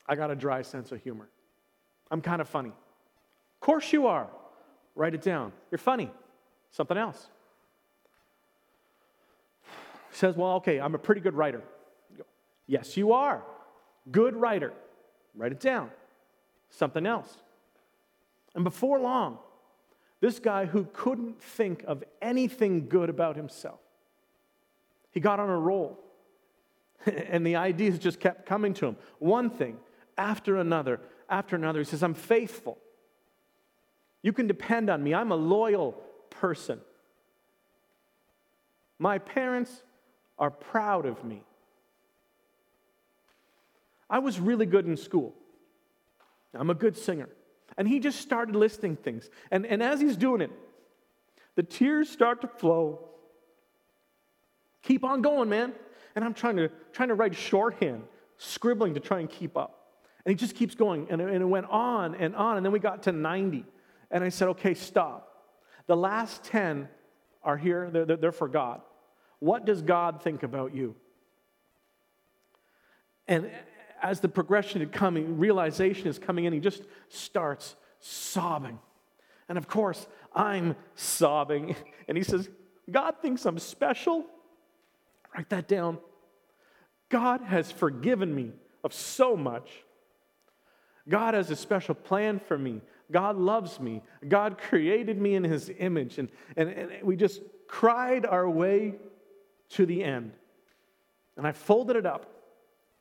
I 0.09 0.17
got 0.17 0.31
a 0.31 0.35
dry 0.35 0.63
sense 0.63 0.91
of 0.91 1.03
humor. 1.03 1.29
I'm 2.11 2.23
kind 2.23 2.41
of 2.41 2.49
funny. 2.49 2.71
Of 2.71 3.61
course 3.61 3.93
you 3.93 4.07
are. 4.07 4.29
Write 4.95 5.15
it 5.15 5.21
down. 5.21 5.53
You're 5.71 5.79
funny. 5.79 6.11
Something 6.71 6.97
else. 6.97 7.29
Says, 10.13 10.35
Well, 10.35 10.53
okay, 10.55 10.81
I'm 10.81 10.95
a 10.95 10.99
pretty 10.99 11.21
good 11.21 11.35
writer. 11.35 11.63
Yes, 12.67 12.97
you 12.97 13.13
are. 13.13 13.45
Good 14.11 14.35
writer. 14.35 14.73
Write 15.35 15.53
it 15.53 15.61
down. 15.61 15.91
Something 16.71 17.07
else. 17.07 17.37
And 18.55 18.65
before 18.65 18.99
long, 18.99 19.39
this 20.21 20.39
guy 20.39 20.67
who 20.67 20.85
couldn't 20.93 21.43
think 21.43 21.85
of 21.87 22.03
anything 22.23 22.89
good 22.89 23.11
about 23.11 23.37
himself, 23.37 23.81
he 25.11 25.21
got 25.21 25.41
on 25.41 25.49
a 25.49 25.59
roll. 25.59 25.99
and 27.07 27.47
the 27.47 27.57
ideas 27.57 27.99
just 27.99 28.21
kept 28.21 28.47
coming 28.47 28.75
to 28.75 28.87
him. 28.87 28.97
One 29.19 29.51
thing 29.51 29.79
after 30.19 30.57
another, 30.57 31.01
after 31.29 31.57
another. 31.57 31.81
He 31.81 31.85
says, 31.85 32.03
I'm 32.03 32.15
faithful. 32.15 32.79
You 34.23 34.33
can 34.33 34.47
depend 34.47 34.91
on 34.91 35.03
me. 35.03 35.15
I'm 35.15 35.33
a 35.33 35.37
loyal 35.37 35.93
person. 36.31 36.81
My 38.99 39.19
parents 39.19 39.83
are 40.39 40.51
proud 40.51 41.07
of 41.07 41.23
me. 41.25 41.43
I 44.09 44.21
was 44.21 44.41
really 44.41 44.67
good 44.67 44.87
in 44.87 44.97
school. 44.97 45.35
I'm 46.55 46.71
a 46.71 46.75
good 46.75 46.97
singer. 46.97 47.29
And 47.79 47.87
he 47.87 48.01
just 48.01 48.21
started 48.21 48.57
listing 48.57 48.97
things. 48.97 49.29
And, 49.51 49.67
and 49.67 49.83
as 49.83 50.01
he's 50.01 50.17
doing 50.17 50.41
it, 50.41 50.51
the 51.55 51.63
tears 51.63 52.09
start 52.09 52.41
to 52.43 52.49
flow. 52.49 53.01
Keep 54.83 55.05
on 55.05 55.23
going, 55.23 55.49
man 55.49 55.73
and 56.17 56.25
I'm 56.25 56.35
trying 56.35 56.57
to, 56.57 56.71
trying 56.93 57.11
to 57.11 57.15
write 57.15 57.37
shorthand, 57.37 58.03
scribbling 58.39 58.95
to 58.95 59.01
try 59.01 59.21
and 59.21 59.31
keep 59.31 59.57
up. 59.57 59.93
And 60.25 60.31
he 60.31 60.35
just 60.35 60.57
keeps 60.57 60.75
going, 60.75 61.07
and 61.11 61.21
and 61.21 61.43
it 61.43 61.45
went 61.45 61.67
on 61.67 62.17
and 62.17 62.35
on, 62.35 62.57
and 62.57 62.67
then 62.67 62.73
we 62.73 62.81
got 62.81 63.05
to 63.05 63.13
90. 63.13 63.65
And 64.11 64.25
I 64.25 64.31
said, 64.31 64.49
okay, 64.49 64.75
stop. 64.75 65.45
The 65.87 65.97
last 65.97 66.43
10 66.45 66.89
are 67.45 67.57
here, 67.57 67.91
they're, 67.93 68.05
they're, 68.05 68.17
they're 68.17 68.33
for 68.33 68.49
God. 68.49 68.81
What 69.39 69.67
does 69.67 69.83
God 69.83 70.23
think 70.23 70.43
about 70.43 70.75
you? 70.75 70.97
And 73.29 73.51
as 74.03 74.21
the 74.21 74.29
progression 74.29 74.83
is 74.83 74.89
coming, 74.93 75.39
realization 75.39 76.09
is 76.09 76.19
coming 76.19 76.45
in, 76.45 76.53
he 76.53 76.61
just 76.61 76.83
starts 77.09 77.77
sobbing. 78.01 78.79
And 79.49 79.59
of 79.59 79.69
course, 79.69 80.07
I'm 80.35 80.77
sobbing. 80.95 81.75
And 82.09 82.17
he 82.17 82.23
says, 82.23 82.49
God 82.89 83.17
thinks 83.21 83.45
I'm 83.47 83.59
special. 83.59 84.25
Write 85.35 85.51
that 85.51 85.67
down. 85.67 85.99
God 87.09 87.41
has 87.41 87.73
forgiven 87.73 88.33
me 88.33 88.53
of 88.85 88.95
so 88.95 89.37
much. 89.37 89.69
God 91.09 91.35
has 91.35 91.51
a 91.51 91.57
special 91.57 91.97
plan 91.97 92.39
for 92.39 92.57
me. 92.57 92.81
God 93.11 93.37
loves 93.37 93.81
me. 93.81 94.03
God 94.29 94.59
created 94.59 95.21
me 95.21 95.35
in 95.35 95.43
his 95.43 95.69
image. 95.79 96.19
And, 96.19 96.29
and, 96.57 96.69
and 96.69 96.91
we 97.03 97.17
just 97.17 97.41
cried 97.67 98.25
our 98.25 98.49
way 98.49 98.95
to 99.71 99.85
the 99.85 100.05
end. 100.05 100.31
And 101.37 101.45
I 101.45 101.51
folded 101.51 101.97
it 101.97 102.07
up 102.07 102.36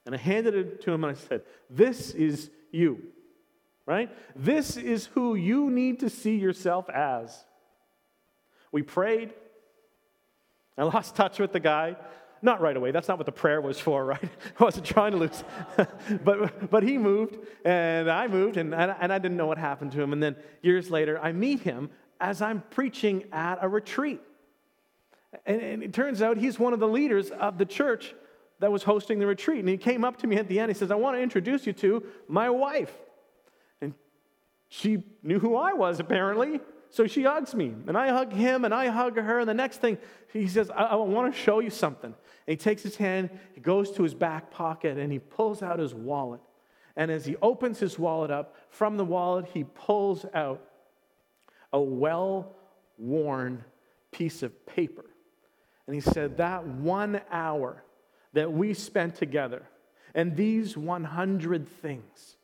And 0.06 0.14
I 0.14 0.18
handed 0.18 0.54
it 0.54 0.82
to 0.82 0.92
him 0.92 1.04
and 1.04 1.16
I 1.16 1.20
said, 1.20 1.42
This 1.70 2.12
is 2.12 2.50
you, 2.72 3.02
right? 3.86 4.10
This 4.36 4.78
is 4.78 5.08
who 5.08 5.36
you 5.36 5.70
need 5.70 6.00
to 6.02 6.10
see 6.10 6.38
yourself 6.38 6.90
as. 6.90 7.46
We 8.72 8.84
prayed. 8.84 9.34
I 10.78 10.84
lost 10.84 11.16
touch 11.16 11.40
with 11.40 11.54
the 11.54 11.60
guy. 11.60 11.96
Not 12.42 12.62
right 12.62 12.76
away. 12.76 12.92
That's 12.92 13.08
not 13.08 13.18
what 13.18 13.26
the 13.26 13.32
prayer 13.32 13.62
was 13.62 13.80
for, 13.80 14.06
right? 14.14 14.30
I 14.60 14.64
wasn't 14.64 14.86
trying 14.86 15.14
to 15.14 15.18
lose. 15.18 15.44
but, 16.24 16.70
but 16.70 16.84
he 16.84 16.98
moved, 16.98 17.38
and 17.64 18.12
I 18.12 18.28
moved, 18.28 18.58
and, 18.58 18.76
and 18.76 19.12
I 19.12 19.18
didn't 19.18 19.38
know 19.38 19.48
what 19.48 19.58
happened 19.58 19.94
to 19.94 20.02
him. 20.02 20.14
And 20.14 20.22
then 20.22 20.36
years 20.62 20.92
later, 20.92 21.20
I 21.20 21.32
meet 21.32 21.62
him 21.62 21.90
as 22.20 22.42
I'm 22.42 22.62
preaching 22.70 23.24
at 23.32 23.58
a 23.62 23.68
retreat. 23.68 24.22
And, 25.46 25.62
and 25.62 25.84
it 25.84 25.94
turns 25.94 26.22
out 26.22 26.38
he's 26.38 26.60
one 26.60 26.74
of 26.74 26.80
the 26.80 26.88
leaders 26.88 27.32
of 27.32 27.58
the 27.58 27.66
church 27.66 28.14
that 28.60 28.72
was 28.72 28.84
hosting 28.84 29.20
the 29.20 29.28
retreat. 29.28 29.60
And 29.60 29.70
he 29.70 29.78
came 29.78 30.04
up 30.04 30.18
to 30.18 30.28
me 30.28 30.38
at 30.38 30.48
the 30.48 30.60
end. 30.60 30.70
He 30.70 30.78
says, 30.78 30.92
I 30.92 30.96
want 30.96 31.18
to 31.18 31.22
introduce 31.22 31.68
you 31.68 31.74
to 31.74 32.04
my 32.28 32.50
wife. 32.50 32.94
And 33.82 33.94
she 34.70 35.04
knew 35.24 35.40
who 35.40 35.56
I 35.56 35.74
was, 35.74 36.00
apparently. 36.00 36.60
So 36.90 37.08
she 37.08 37.24
hugs 37.24 37.54
me, 37.54 37.74
and 37.88 37.98
I 37.98 38.10
hug 38.10 38.32
him, 38.32 38.64
and 38.64 38.74
I 38.74 38.88
hug 38.88 39.18
her. 39.18 39.40
And 39.40 39.50
the 39.50 39.54
next 39.54 39.82
thing, 39.82 39.98
he 40.32 40.48
says, 40.48 40.70
I, 40.70 40.84
I 40.84 40.96
want 40.96 41.34
to 41.34 41.38
show 41.38 41.60
you 41.60 41.70
something. 41.70 42.14
And 42.14 42.16
he 42.48 42.56
takes 42.56 42.84
his 42.84 42.96
hand, 42.96 43.30
he 43.54 43.60
goes 43.60 43.92
to 43.92 44.04
his 44.04 44.14
back 44.14 44.50
pocket, 44.50 44.98
and 44.98 45.12
he 45.12 45.20
pulls 45.20 45.62
out 45.62 45.80
his 45.80 45.94
wallet. 45.94 46.40
And 46.96 47.12
as 47.12 47.26
he 47.26 47.36
opens 47.42 47.80
his 47.80 48.00
wallet 48.00 48.32
up, 48.32 48.56
from 48.70 48.96
the 48.96 49.04
wallet, 49.04 49.48
he 49.54 49.66
pulls 49.66 50.26
out 50.34 50.62
a 51.74 51.82
well 51.82 52.56
worn 52.98 53.66
piece 54.12 54.44
of 54.44 54.66
paper. 54.66 55.06
And 55.88 55.96
he 55.96 56.00
said, 56.00 56.38
That 56.38 56.66
one 56.66 57.20
hour 57.30 57.84
that 58.36 58.52
we 58.52 58.74
spent 58.74 59.16
together 59.16 59.64
and 60.14 60.36
these 60.36 60.78
100 60.78 61.68
things, 61.68 62.38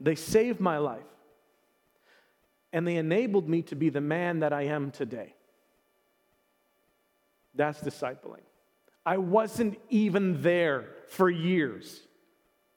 they 0.00 0.14
saved 0.14 0.60
my 0.60 0.78
life 0.78 1.02
and 2.72 2.86
they 2.86 2.96
enabled 2.96 3.48
me 3.48 3.62
to 3.62 3.74
be 3.74 3.90
the 3.90 4.00
man 4.00 4.40
that 4.40 4.52
I 4.52 4.62
am 4.62 4.90
today. 4.92 5.34
That's 7.54 7.80
discipling. 7.80 8.42
I 9.04 9.18
wasn't 9.18 9.80
even 9.88 10.42
there 10.42 10.86
for 11.08 11.28
years, 11.28 12.00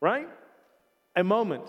right? 0.02 0.28
A 1.15 1.24
moment. 1.24 1.65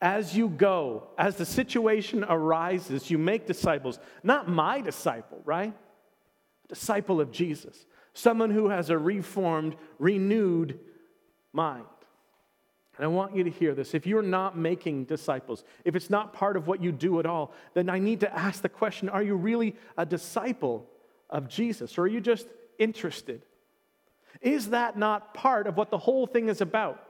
As 0.00 0.34
you 0.34 0.48
go, 0.48 1.08
as 1.18 1.36
the 1.36 1.44
situation 1.44 2.24
arises, 2.24 3.10
you 3.10 3.18
make 3.18 3.46
disciples. 3.46 3.98
Not 4.22 4.48
my 4.48 4.80
disciple, 4.80 5.42
right? 5.44 5.74
Disciple 6.68 7.20
of 7.20 7.30
Jesus. 7.30 7.84
Someone 8.14 8.50
who 8.50 8.68
has 8.68 8.90
a 8.90 8.98
reformed, 8.98 9.76
renewed 9.98 10.78
mind. 11.52 11.84
And 12.96 13.04
I 13.04 13.08
want 13.08 13.34
you 13.34 13.42
to 13.44 13.50
hear 13.50 13.74
this. 13.74 13.92
If 13.92 14.06
you're 14.06 14.22
not 14.22 14.56
making 14.56 15.04
disciples, 15.04 15.64
if 15.84 15.96
it's 15.96 16.10
not 16.10 16.32
part 16.32 16.56
of 16.56 16.68
what 16.68 16.80
you 16.80 16.92
do 16.92 17.18
at 17.18 17.26
all, 17.26 17.52
then 17.74 17.90
I 17.90 17.98
need 17.98 18.20
to 18.20 18.32
ask 18.32 18.62
the 18.62 18.68
question 18.68 19.08
are 19.08 19.22
you 19.22 19.34
really 19.34 19.74
a 19.98 20.06
disciple 20.06 20.88
of 21.28 21.48
Jesus? 21.48 21.98
Or 21.98 22.02
are 22.02 22.06
you 22.06 22.20
just 22.20 22.46
interested? 22.78 23.42
Is 24.40 24.70
that 24.70 24.96
not 24.96 25.34
part 25.34 25.66
of 25.66 25.76
what 25.76 25.90
the 25.90 25.98
whole 25.98 26.26
thing 26.26 26.48
is 26.48 26.60
about? 26.60 27.02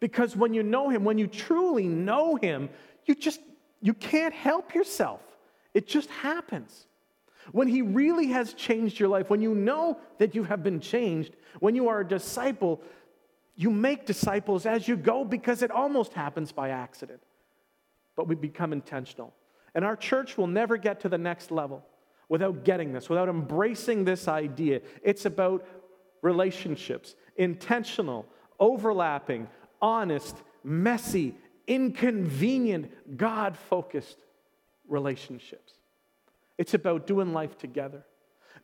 Because 0.00 0.36
when 0.36 0.54
you 0.54 0.62
know 0.62 0.88
him, 0.88 1.04
when 1.04 1.18
you 1.18 1.26
truly 1.28 1.86
know 1.86 2.34
him, 2.34 2.68
you 3.04 3.14
just 3.14 3.40
you 3.80 3.94
can't 3.94 4.34
help 4.34 4.74
yourself. 4.74 5.20
It 5.72 5.86
just 5.86 6.10
happens. 6.10 6.86
When 7.52 7.68
he 7.68 7.82
really 7.82 8.28
has 8.28 8.54
changed 8.54 8.98
your 8.98 9.08
life, 9.08 9.30
when 9.30 9.40
you 9.40 9.54
know 9.54 9.98
that 10.18 10.34
you 10.34 10.44
have 10.44 10.62
been 10.62 10.80
changed, 10.80 11.36
when 11.60 11.74
you 11.74 11.88
are 11.88 12.00
a 12.00 12.06
disciple, 12.06 12.82
you 13.54 13.70
make 13.70 14.06
disciples 14.06 14.66
as 14.66 14.86
you 14.86 14.96
go 14.96 15.24
because 15.24 15.62
it 15.62 15.70
almost 15.70 16.12
happens 16.12 16.52
by 16.52 16.70
accident. 16.70 17.22
But 18.16 18.28
we 18.28 18.34
become 18.34 18.72
intentional. 18.72 19.34
And 19.74 19.84
our 19.84 19.96
church 19.96 20.36
will 20.36 20.46
never 20.46 20.76
get 20.76 21.00
to 21.00 21.08
the 21.08 21.18
next 21.18 21.50
level 21.50 21.84
without 22.28 22.64
getting 22.64 22.92
this, 22.92 23.08
without 23.08 23.28
embracing 23.28 24.04
this 24.04 24.26
idea. 24.28 24.80
It's 25.02 25.26
about 25.26 25.66
relationships, 26.22 27.14
intentional, 27.36 28.26
overlapping, 28.58 29.48
honest, 29.80 30.36
messy, 30.64 31.34
inconvenient, 31.66 33.16
God 33.16 33.56
focused 33.56 34.18
relationships. 34.88 35.74
It's 36.58 36.74
about 36.74 37.06
doing 37.06 37.32
life 37.32 37.58
together 37.58 38.04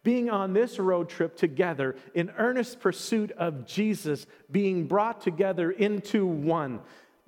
being 0.02 0.30
on 0.30 0.52
this 0.52 0.78
road 0.78 1.08
trip 1.08 1.36
together 1.36 1.96
in 2.14 2.30
earnest 2.36 2.80
pursuit 2.80 3.30
of 3.32 3.66
Jesus, 3.66 4.26
being 4.50 4.86
brought 4.86 5.20
together 5.20 5.70
into 5.70 6.26
one. 6.26 6.80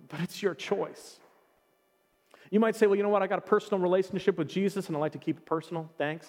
But 0.09 0.21
it's 0.21 0.43
your 0.43 0.55
choice. 0.55 1.21
You 2.51 2.61
might 2.61 2.77
say, 2.77 2.87
well, 2.87 2.97
you 2.97 3.03
know 3.03 3.09
what? 3.09 3.23
I 3.23 3.27
got 3.27 3.39
a 3.39 3.43
personal 3.43 3.81
relationship 3.81 4.39
with 4.39 4.49
Jesus 4.49 4.89
and 4.89 4.97
I 4.97 5.01
like 5.01 5.13
to 5.13 5.19
keep 5.19 5.39
it 5.39 5.47
personal. 5.47 5.91
Thanks. 5.99 6.27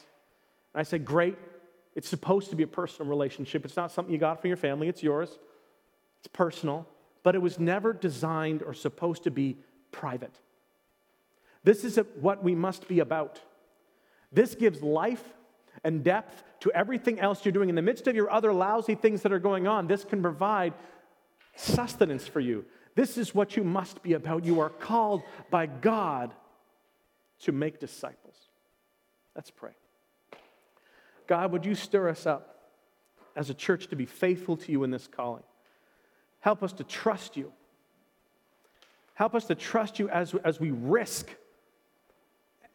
And 0.74 0.82
I 0.82 0.84
say, 0.84 0.98
great. 0.98 1.38
It's 1.96 2.10
supposed 2.10 2.50
to 2.50 2.56
be 2.56 2.64
a 2.64 2.68
personal 2.68 3.10
relationship. 3.10 3.66
It's 3.66 3.76
not 3.76 3.92
something 3.92 4.14
you 4.14 4.20
got 4.20 4.42
from 4.42 4.50
your 4.50 4.58
family, 4.58 4.88
it's 4.88 5.02
yours. 5.02 5.40
It's 6.20 6.28
personal. 6.28 6.88
But 7.24 7.36
it 7.36 7.42
was 7.42 7.60
never 7.60 7.92
designed 7.92 8.62
or 8.62 8.74
supposed 8.74 9.24
to 9.24 9.32
be 9.32 9.58
private. 9.92 10.40
This 11.64 11.84
is 11.84 12.00
what 12.20 12.44
we 12.44 12.54
must 12.54 12.88
be 12.88 13.00
about. 13.00 13.40
This 14.32 14.56
gives 14.56 14.82
life 14.82 15.24
and 15.84 16.04
depth 16.04 16.44
to 16.62 16.72
everything 16.72 17.20
else 17.20 17.46
you're 17.46 17.52
doing. 17.52 17.70
In 17.70 17.76
the 17.76 17.82
midst 17.82 18.08
of 18.08 18.16
your 18.16 18.32
other 18.32 18.52
lousy 18.52 18.96
things 18.96 19.22
that 19.22 19.32
are 19.32 19.40
going 19.40 19.68
on, 19.68 19.88
this 19.88 20.04
can 20.04 20.22
provide 20.22 20.74
sustenance 21.56 22.28
for 22.28 22.40
you. 22.40 22.66
This 22.96 23.18
is 23.18 23.36
what 23.36 23.56
you 23.56 23.64
must 23.64 24.02
be 24.02 24.14
about. 24.14 24.46
You 24.46 24.60
are 24.62 24.70
called 24.70 25.22
by 25.52 25.66
God 25.66 26.34
to 27.42 27.52
make 27.52 27.80
disciples. 27.80 28.36
Let's 29.36 29.52
pray. 29.52 29.72
God, 31.28 31.52
would 31.52 31.66
you 31.66 31.76
stir 31.76 32.10
us 32.10 32.26
up 32.26 32.72
as 33.36 33.50
a 33.50 33.54
church 33.54 33.88
to 33.88 33.96
be 33.96 34.06
faithful 34.06 34.58
to 34.58 34.72
you 34.72 34.84
in 34.84 34.92
this 34.92 35.08
calling? 35.08 35.44
Help 36.40 36.64
us 36.64 36.74
to 36.74 36.84
trust 36.84 37.36
you. 37.36 37.52
Help 39.16 39.34
us 39.36 39.46
to 39.46 39.56
trust 39.56 40.00
you 40.00 40.10
as, 40.10 40.34
as 40.44 40.60
we 40.60 40.72
risk 40.72 41.30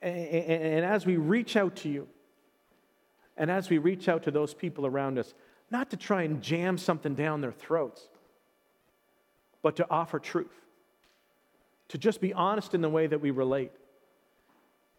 and, 0.02 0.16
and, 0.16 0.62
and 0.62 0.84
as 0.84 1.06
we 1.06 1.16
reach 1.16 1.56
out 1.56 1.76
to 1.76 1.88
you. 1.88 2.08
And 3.36 3.50
as 3.50 3.70
we 3.70 3.78
reach 3.78 4.06
out 4.06 4.24
to 4.24 4.30
those 4.30 4.52
people 4.52 4.84
around 4.84 5.18
us, 5.18 5.32
not 5.70 5.90
to 5.90 5.96
try 5.96 6.24
and 6.24 6.42
jam 6.42 6.76
something 6.76 7.14
down 7.14 7.40
their 7.40 7.52
throats, 7.52 8.06
but 9.62 9.76
to 9.76 9.86
offer 9.90 10.18
truth, 10.18 10.52
to 11.88 11.96
just 11.96 12.20
be 12.20 12.34
honest 12.34 12.74
in 12.74 12.82
the 12.82 12.88
way 12.90 13.06
that 13.06 13.20
we 13.20 13.30
relate, 13.30 13.72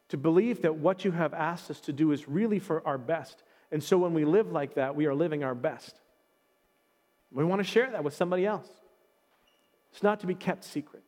to 0.10 0.18
believe 0.18 0.64
that 0.64 0.76
what 0.76 1.06
you 1.06 1.12
have 1.12 1.36
asked 1.36 1.70
us 1.70 1.80
to 1.82 1.94
do 1.94 2.12
is 2.12 2.28
really 2.28 2.58
for 2.58 2.86
our 2.88 2.98
best. 2.98 3.44
And 3.72 3.84
so 3.84 4.00
when 4.00 4.16
we 4.16 4.26
live 4.26 4.52
like 4.52 4.74
that, 4.74 4.96
we 4.96 5.06
are 5.06 5.14
living 5.14 5.44
our 5.44 5.56
best. 5.56 5.96
We 7.32 7.46
want 7.46 7.60
to 7.60 7.68
share 7.68 7.92
that 7.92 8.04
with 8.04 8.16
somebody 8.16 8.46
else. 8.46 8.68
It's 9.92 10.02
not 10.02 10.20
to 10.22 10.28
be 10.28 10.36
kept 10.36 10.64
secret, 10.64 11.04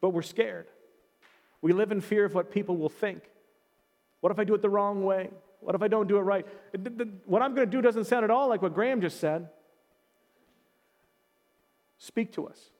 but 0.00 0.10
we're 0.10 0.22
scared. 0.22 0.68
We 1.60 1.72
live 1.72 1.92
in 1.92 2.00
fear 2.00 2.24
of 2.24 2.34
what 2.34 2.50
people 2.50 2.76
will 2.76 2.88
think. 2.88 3.22
What 4.20 4.30
if 4.30 4.38
I 4.38 4.44
do 4.44 4.54
it 4.54 4.62
the 4.62 4.70
wrong 4.70 5.04
way? 5.04 5.30
What 5.60 5.74
if 5.74 5.82
I 5.82 5.88
don't 5.88 6.06
do 6.08 6.18
it 6.18 6.22
right? 6.22 6.46
What 7.26 7.42
I'm 7.42 7.54
going 7.54 7.68
to 7.68 7.76
do 7.76 7.82
doesn't 7.82 8.04
sound 8.04 8.24
at 8.24 8.30
all 8.30 8.48
like 8.48 8.62
what 8.62 8.74
Graham 8.74 9.00
just 9.00 9.18
said. 9.20 9.48
Speak 11.98 12.32
to 12.34 12.46
us. 12.46 12.70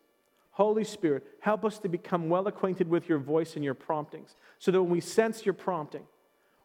Holy 0.51 0.85
Spirit, 0.85 1.25
help 1.41 1.65
us 1.65 1.79
to 1.81 1.89
become 1.89 2.29
well 2.29 2.47
acquainted 2.49 2.89
with 2.89 3.09
your 3.09 3.19
voice 3.19 3.55
and 3.55 3.65
your 3.65 3.75
promptings 3.75 4.35
so 4.59 4.71
that 4.71 4.83
when 4.83 4.91
we 4.91 5.01
sense 5.01 5.45
your 5.45 5.55
prompting, 5.55 6.03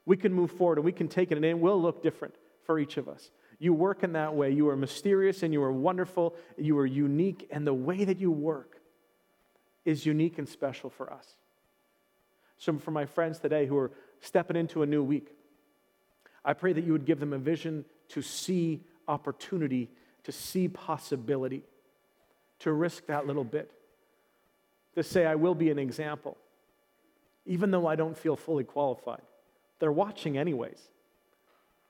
we 0.06 0.18
can 0.18 0.34
move 0.34 0.52
forward 0.52 0.78
and 0.80 0.86
we 0.86 0.92
can 0.92 1.08
take 1.08 1.32
it 1.32 1.38
and 1.38 1.46
it 1.46 1.58
will 1.58 1.82
look 1.82 2.02
different 2.02 2.36
for 2.66 2.80
each 2.80 2.98
of 2.98 3.08
us. 3.08 3.32
You 3.60 3.74
work 3.74 4.04
in 4.04 4.14
that 4.14 4.36
way. 4.36 4.52
You 4.52 4.70
are 4.70 4.76
mysterious 4.76 5.44
and 5.44 5.54
you 5.54 5.62
are 5.64 5.72
wonderful. 5.72 6.36
You 6.58 6.78
are 6.80 6.86
unique, 6.86 7.48
and 7.52 7.66
the 7.66 7.74
way 7.74 8.04
that 8.04 8.20
you 8.20 8.32
work 8.32 8.82
is 9.86 10.06
unique 10.06 10.38
and 10.38 10.50
special 10.50 10.90
for 10.90 11.14
us. 11.14 11.28
So, 12.64 12.80
for 12.80 12.92
my 12.92 13.06
friends 13.06 13.40
today 13.40 13.66
who 13.66 13.78
are 13.78 13.92
stepping 14.22 14.56
into 14.56 14.84
a 14.84 14.86
new 14.86 15.04
week, 15.04 15.36
I 16.46 16.54
pray 16.54 16.72
that 16.72 16.86
you 16.86 16.94
would 16.94 17.04
give 17.04 17.20
them 17.20 17.34
a 17.34 17.38
vision 17.38 17.84
to 18.08 18.22
see 18.22 18.86
opportunity, 19.06 19.90
to 20.24 20.32
see 20.32 20.70
possibility, 20.70 21.64
to 22.60 22.72
risk 22.72 23.06
that 23.08 23.28
little 23.28 23.44
bit, 23.44 23.70
to 24.96 25.04
say, 25.04 25.26
I 25.26 25.36
will 25.36 25.56
be 25.56 25.72
an 25.72 25.78
example, 25.78 26.38
even 27.46 27.70
though 27.70 27.86
I 27.86 27.98
don't 27.98 28.18
feel 28.18 28.38
fully 28.38 28.64
qualified. 28.64 29.24
They're 29.80 29.92
watching 29.92 30.38
anyways. 30.38 30.80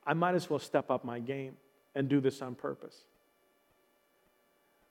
I 0.08 0.16
might 0.16 0.34
as 0.34 0.50
well 0.50 0.58
step 0.58 0.90
up 0.90 1.06
my 1.06 1.20
game 1.20 1.56
and 1.94 2.10
do 2.10 2.20
this 2.20 2.42
on 2.42 2.56
purpose. 2.56 2.98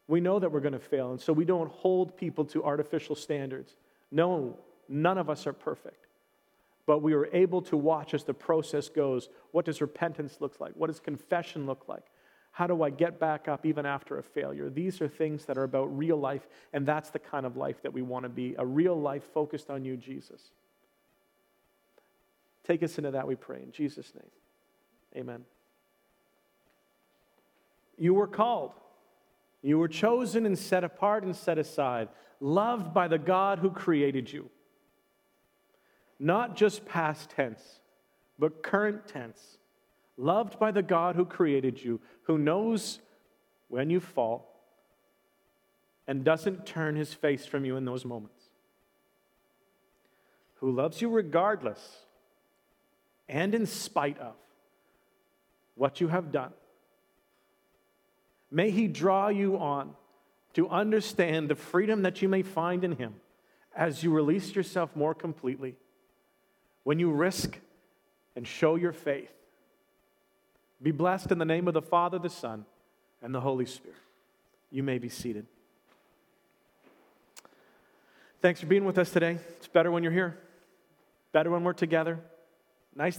We 0.07 0.21
know 0.21 0.39
that 0.39 0.53
we're 0.53 0.61
going 0.61 0.75
to 0.75 0.79
fail, 0.79 1.11
and 1.11 1.21
so 1.21 1.33
we 1.33 1.45
don't 1.45 1.73
hold 1.73 2.17
people 2.17 2.45
to 2.45 2.63
artificial 2.63 3.17
standards. 3.17 3.75
No, 4.13 4.61
none 4.89 5.19
of 5.19 5.31
us 5.31 5.47
are 5.47 5.53
perfect 5.53 6.07
but 6.87 7.03
we 7.03 7.15
were 7.15 7.29
able 7.33 7.63
to 7.63 7.77
watch 7.77 8.15
as 8.15 8.25
the 8.25 8.35
process 8.35 8.89
goes. 8.89 9.29
What 9.53 9.65
does 9.65 9.81
repentance 9.81 10.39
look 10.41 10.61
like? 10.61 10.73
What 10.75 10.89
does 10.89 11.01
confession 11.01 11.67
look 11.67 11.85
like? 11.89 12.05
How 12.51 12.67
do 12.67 12.83
I 12.83 12.91
get 12.91 13.19
back 13.19 13.49
up 13.49 13.65
even 13.65 13.87
after 13.87 14.19
a 14.19 14.23
failure? 14.23 14.69
These 14.69 15.01
are 15.01 15.09
things 15.09 15.47
that 15.47 15.57
are 15.57 15.63
about 15.63 15.97
real 15.97 16.19
life, 16.19 16.47
and 16.73 16.85
that's 16.85 17.11
the 17.11 17.19
kind 17.19 17.47
of 17.47 17.57
life 17.57 17.81
that 17.83 17.93
we 17.93 18.03
want 18.03 18.25
to 18.25 18.29
be 18.29 18.55
a 18.59 18.67
real 18.67 19.01
life 19.01 19.23
focused 19.33 19.71
on 19.71 19.85
you, 19.85 19.97
Jesus. 19.97 20.51
Take 22.65 22.83
us 22.83 22.99
into 22.99 23.13
that, 23.13 23.27
we 23.27 23.37
pray. 23.37 23.63
In 23.63 23.73
Jesus' 23.73 24.13
name, 24.15 25.23
amen. 25.23 25.45
You 27.97 28.15
were 28.15 28.27
called, 28.27 28.73
you 29.63 29.79
were 29.79 29.89
chosen 29.89 30.45
and 30.45 30.59
set 30.59 30.85
apart 30.85 31.25
and 31.25 31.35
set 31.35 31.57
aside, 31.57 32.09
loved 32.41 32.93
by 32.93 33.09
the 33.09 33.19
God 33.19 33.61
who 33.61 33.71
created 33.71 34.31
you. 34.31 34.51
Not 36.23 36.55
just 36.55 36.87
past 36.87 37.31
tense, 37.31 37.81
but 38.39 38.63
current 38.63 39.09
tense 39.09 39.59
loved 40.17 40.57
by 40.57 40.71
the 40.71 40.81
God 40.81 41.17
who 41.17 41.25
created 41.25 41.83
you, 41.83 42.01
who 42.23 42.39
knows 42.39 43.01
when 43.67 43.91
you 43.91 43.99
fall 43.99 44.49
and 46.07 46.23
doesn't 46.23 46.65
turn 46.65 46.95
his 46.95 47.13
face 47.13 47.45
from 47.45 47.65
you 47.65 47.77
in 47.77 47.85
those 47.85 48.05
moments, 48.05 48.41
who 50.61 50.71
loves 50.71 51.03
you 51.03 51.09
regardless 51.09 51.81
and 53.29 53.53
in 53.53 53.67
spite 53.67 54.19
of 54.21 54.35
what 55.75 56.01
you 56.01 56.07
have 56.07 56.31
done. 56.31 56.53
May 58.49 58.71
he 58.71 58.87
draw 58.87 59.27
you 59.27 59.59
on 59.59 59.95
to 60.55 60.69
understand 60.69 61.49
the 61.49 61.57
freedom 61.57 62.03
that 62.03 62.23
you 62.23 62.29
may 62.29 62.43
find 62.43 62.85
in 62.85 62.93
him 62.93 63.15
as 63.75 64.05
you 64.05 64.13
release 64.13 64.55
yourself 64.55 64.95
more 64.95 65.17
completely, 65.17 65.75
when 66.85 66.99
you 66.99 67.11
risk 67.11 67.59
and 68.37 68.47
show 68.47 68.77
your 68.77 68.93
faith 68.93 69.33
be 70.83 70.91
blessed 70.91 71.31
in 71.31 71.39
the 71.39 71.45
name 71.45 71.69
of 71.69 71.75
the 71.75 71.83
Father, 71.83 72.19
the 72.19 72.29
Son, 72.29 72.65
and 73.23 73.35
the 73.35 73.41
Holy 73.41 73.67
Spirit. 73.67 73.97
You 74.71 74.83
may 74.83 74.99
be 74.99 75.09
seated. 75.09 75.47
Thanks 78.41 78.59
for 78.59 78.67
being 78.67 78.85
with 78.85 78.99
us 78.99 79.11
today. 79.11 79.39
It's 79.59 79.69
better 79.69 79.93
when 79.93 80.03
you're 80.03 80.13
here, 80.13 80.39
better 81.31 81.51
when 81.51 81.63
we're 81.63 81.73
together. 81.73 82.19